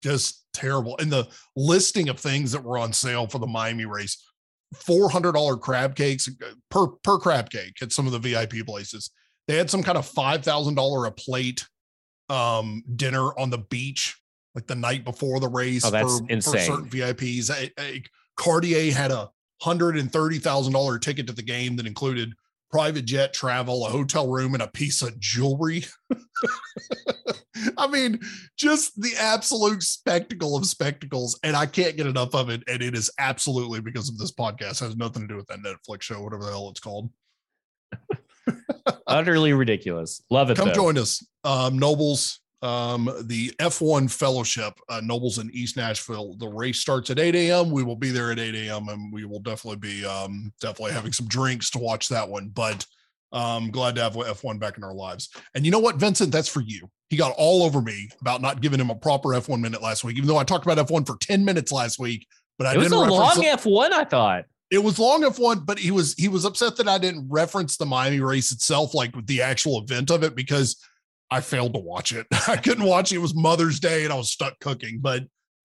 just 0.02 0.44
terrible. 0.52 0.96
And 0.98 1.10
the 1.10 1.28
listing 1.56 2.08
of 2.08 2.20
things 2.20 2.52
that 2.52 2.62
were 2.62 2.78
on 2.78 2.92
sale 2.92 3.26
for 3.26 3.38
the 3.38 3.46
Miami 3.46 3.84
race, 3.84 4.22
$400 4.74 5.60
crab 5.60 5.94
cakes 5.96 6.28
uh, 6.28 6.54
per 6.70 6.86
per 6.86 7.18
crab 7.18 7.50
cake 7.50 7.82
at 7.82 7.92
some 7.92 8.06
of 8.06 8.12
the 8.12 8.18
VIP 8.18 8.64
places 8.64 9.10
they 9.48 9.56
had 9.56 9.70
some 9.70 9.82
kind 9.82 9.98
of 9.98 10.06
five 10.06 10.44
thousand 10.44 10.74
dollar 10.74 11.06
a 11.06 11.12
plate 11.12 11.66
um, 12.28 12.82
dinner 12.96 13.38
on 13.38 13.50
the 13.50 13.58
beach 13.58 14.18
like 14.54 14.66
the 14.66 14.74
night 14.74 15.04
before 15.04 15.40
the 15.40 15.48
race 15.48 15.84
oh, 15.84 15.90
that's 15.90 16.20
for, 16.20 16.26
insane. 16.28 16.52
for 16.52 16.58
certain 16.60 16.90
VIPs. 16.90 17.50
A, 17.50 17.70
a 17.80 18.02
Cartier 18.36 18.92
had 18.92 19.10
a 19.10 19.30
hundred 19.60 19.96
and 19.96 20.12
thirty 20.12 20.38
thousand 20.38 20.72
dollar 20.72 20.98
ticket 20.98 21.26
to 21.26 21.32
the 21.32 21.42
game 21.42 21.76
that 21.76 21.86
included 21.86 22.32
private 22.70 23.04
jet 23.04 23.34
travel, 23.34 23.86
a 23.86 23.90
hotel 23.90 24.28
room, 24.28 24.54
and 24.54 24.62
a 24.62 24.68
piece 24.68 25.02
of 25.02 25.18
jewelry. 25.20 25.84
I 27.76 27.86
mean, 27.86 28.18
just 28.56 29.00
the 29.00 29.12
absolute 29.18 29.82
spectacle 29.82 30.56
of 30.56 30.66
spectacles. 30.66 31.38
And 31.44 31.54
I 31.54 31.66
can't 31.66 31.96
get 31.96 32.06
enough 32.06 32.34
of 32.34 32.48
it. 32.48 32.62
And 32.66 32.82
it 32.82 32.96
is 32.96 33.10
absolutely 33.18 33.80
because 33.80 34.08
of 34.08 34.18
this 34.18 34.32
podcast. 34.32 34.82
It 34.82 34.86
has 34.86 34.96
nothing 34.96 35.22
to 35.22 35.28
do 35.28 35.36
with 35.36 35.46
that 35.48 35.60
Netflix 35.60 36.02
show, 36.02 36.22
whatever 36.22 36.44
the 36.44 36.50
hell 36.50 36.70
it's 36.70 36.80
called. 36.80 37.10
Utterly 39.06 39.52
ridiculous. 39.52 40.22
Love 40.30 40.50
it. 40.50 40.56
Come 40.56 40.68
though. 40.68 40.74
join 40.74 40.98
us, 40.98 41.24
um, 41.44 41.78
Nobles. 41.78 42.40
Um, 42.62 43.10
the 43.24 43.50
F1 43.58 44.08
Fellowship, 44.08 44.78
uh, 44.88 45.00
Nobles 45.02 45.38
in 45.38 45.50
East 45.52 45.76
Nashville. 45.76 46.36
The 46.38 46.46
race 46.46 46.78
starts 46.78 47.10
at 47.10 47.18
8 47.18 47.34
a.m. 47.34 47.72
We 47.72 47.82
will 47.82 47.96
be 47.96 48.10
there 48.10 48.30
at 48.30 48.38
8 48.38 48.54
a.m. 48.54 48.88
and 48.88 49.12
we 49.12 49.24
will 49.24 49.40
definitely 49.40 49.78
be 49.78 50.06
um, 50.06 50.52
definitely 50.60 50.92
having 50.92 51.12
some 51.12 51.26
drinks 51.26 51.70
to 51.70 51.80
watch 51.80 52.08
that 52.10 52.28
one. 52.28 52.50
But 52.50 52.86
um, 53.32 53.72
glad 53.72 53.96
to 53.96 54.02
have 54.02 54.14
F1 54.14 54.60
back 54.60 54.76
in 54.76 54.84
our 54.84 54.94
lives. 54.94 55.30
And 55.54 55.64
you 55.64 55.72
know 55.72 55.80
what, 55.80 55.96
Vincent? 55.96 56.30
That's 56.30 56.48
for 56.48 56.60
you. 56.60 56.88
He 57.10 57.16
got 57.16 57.34
all 57.36 57.64
over 57.64 57.82
me 57.82 58.08
about 58.20 58.40
not 58.40 58.60
giving 58.60 58.78
him 58.78 58.90
a 58.90 58.94
proper 58.94 59.30
F1 59.30 59.60
minute 59.60 59.82
last 59.82 60.04
week, 60.04 60.16
even 60.16 60.28
though 60.28 60.38
I 60.38 60.44
talked 60.44 60.64
about 60.64 60.86
F1 60.86 61.06
for 61.06 61.16
10 61.16 61.44
minutes 61.44 61.72
last 61.72 61.98
week. 61.98 62.26
But 62.58 62.68
I 62.68 62.74
it 62.74 62.78
was 62.78 62.90
didn't 62.90 63.08
a 63.08 63.12
long 63.12 63.36
F1, 63.36 63.92
I 63.92 64.04
thought. 64.04 64.44
It 64.72 64.82
was 64.82 64.98
long 64.98 65.22
F1, 65.22 65.66
but 65.66 65.78
he 65.78 65.90
was 65.90 66.14
he 66.14 66.28
was 66.28 66.46
upset 66.46 66.76
that 66.76 66.88
I 66.88 66.96
didn't 66.96 67.28
reference 67.28 67.76
the 67.76 67.84
Miami 67.84 68.20
race 68.20 68.52
itself, 68.52 68.94
like 68.94 69.14
with 69.14 69.26
the 69.26 69.42
actual 69.42 69.82
event 69.82 70.10
of 70.10 70.24
it, 70.24 70.34
because 70.34 70.82
I 71.30 71.42
failed 71.42 71.74
to 71.74 71.78
watch 71.78 72.14
it. 72.14 72.26
I 72.48 72.56
couldn't 72.56 72.86
watch 72.86 73.12
it. 73.12 73.16
It 73.16 73.18
was 73.18 73.34
Mother's 73.34 73.78
Day 73.78 74.04
and 74.04 74.12
I 74.12 74.16
was 74.16 74.32
stuck 74.32 74.58
cooking. 74.60 75.00
But 75.00 75.24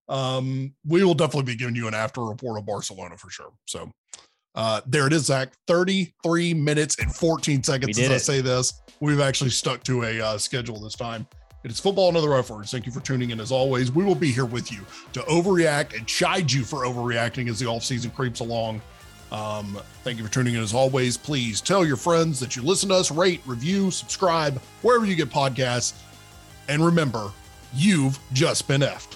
um, 0.09 0.73
we 0.85 1.05
will 1.05 1.13
definitely 1.13 1.53
be 1.53 1.57
giving 1.57 1.75
you 1.75 1.87
an 1.87 1.93
after 1.93 2.21
report 2.21 2.59
of 2.59 2.65
Barcelona 2.65 3.17
for 3.17 3.29
sure. 3.29 3.53
So 3.65 3.89
uh, 4.55 4.81
there 4.85 5.07
it 5.07 5.13
is, 5.13 5.27
Zach. 5.27 5.53
33 5.67 6.53
minutes 6.53 6.97
and 6.99 7.13
14 7.13 7.63
seconds 7.63 7.97
as 7.97 8.11
I 8.11 8.17
say 8.17 8.41
this. 8.41 8.81
We've 8.99 9.21
actually 9.21 9.51
stuck 9.51 9.83
to 9.83 10.03
a 10.03 10.19
uh, 10.19 10.37
schedule 10.37 10.81
this 10.81 10.95
time. 10.95 11.25
It 11.63 11.71
is 11.71 11.79
football 11.79 12.09
and 12.09 12.17
other 12.17 12.29
words. 12.29 12.71
Thank 12.71 12.85
you 12.85 12.91
for 12.91 12.99
tuning 12.99 13.29
in. 13.31 13.39
As 13.39 13.53
always, 13.53 13.89
we 13.89 14.03
will 14.03 14.15
be 14.15 14.31
here 14.31 14.45
with 14.45 14.69
you 14.69 14.79
to 15.13 15.21
overreact 15.21 15.95
and 15.95 16.05
chide 16.07 16.51
you 16.51 16.63
for 16.63 16.85
overreacting 16.85 17.49
as 17.49 17.59
the 17.59 17.67
off 17.67 17.83
season 17.83 18.11
creeps 18.11 18.41
along. 18.41 18.81
Um, 19.31 19.79
thank 20.03 20.17
you 20.17 20.23
for 20.23 20.31
tuning 20.31 20.55
in 20.55 20.61
as 20.61 20.73
always. 20.73 21.17
Please 21.17 21.59
tell 21.61 21.85
your 21.85 21.97
friends 21.97 22.39
that 22.39 22.55
you 22.55 22.61
listen 22.61 22.89
to 22.89 22.95
us, 22.95 23.11
rate, 23.11 23.41
review, 23.45 23.91
subscribe, 23.91 24.61
wherever 24.81 25.05
you 25.05 25.15
get 25.15 25.29
podcasts. 25.29 25.93
And 26.69 26.85
remember, 26.85 27.31
you've 27.73 28.19
just 28.33 28.67
been 28.67 28.81
effed. 28.81 29.15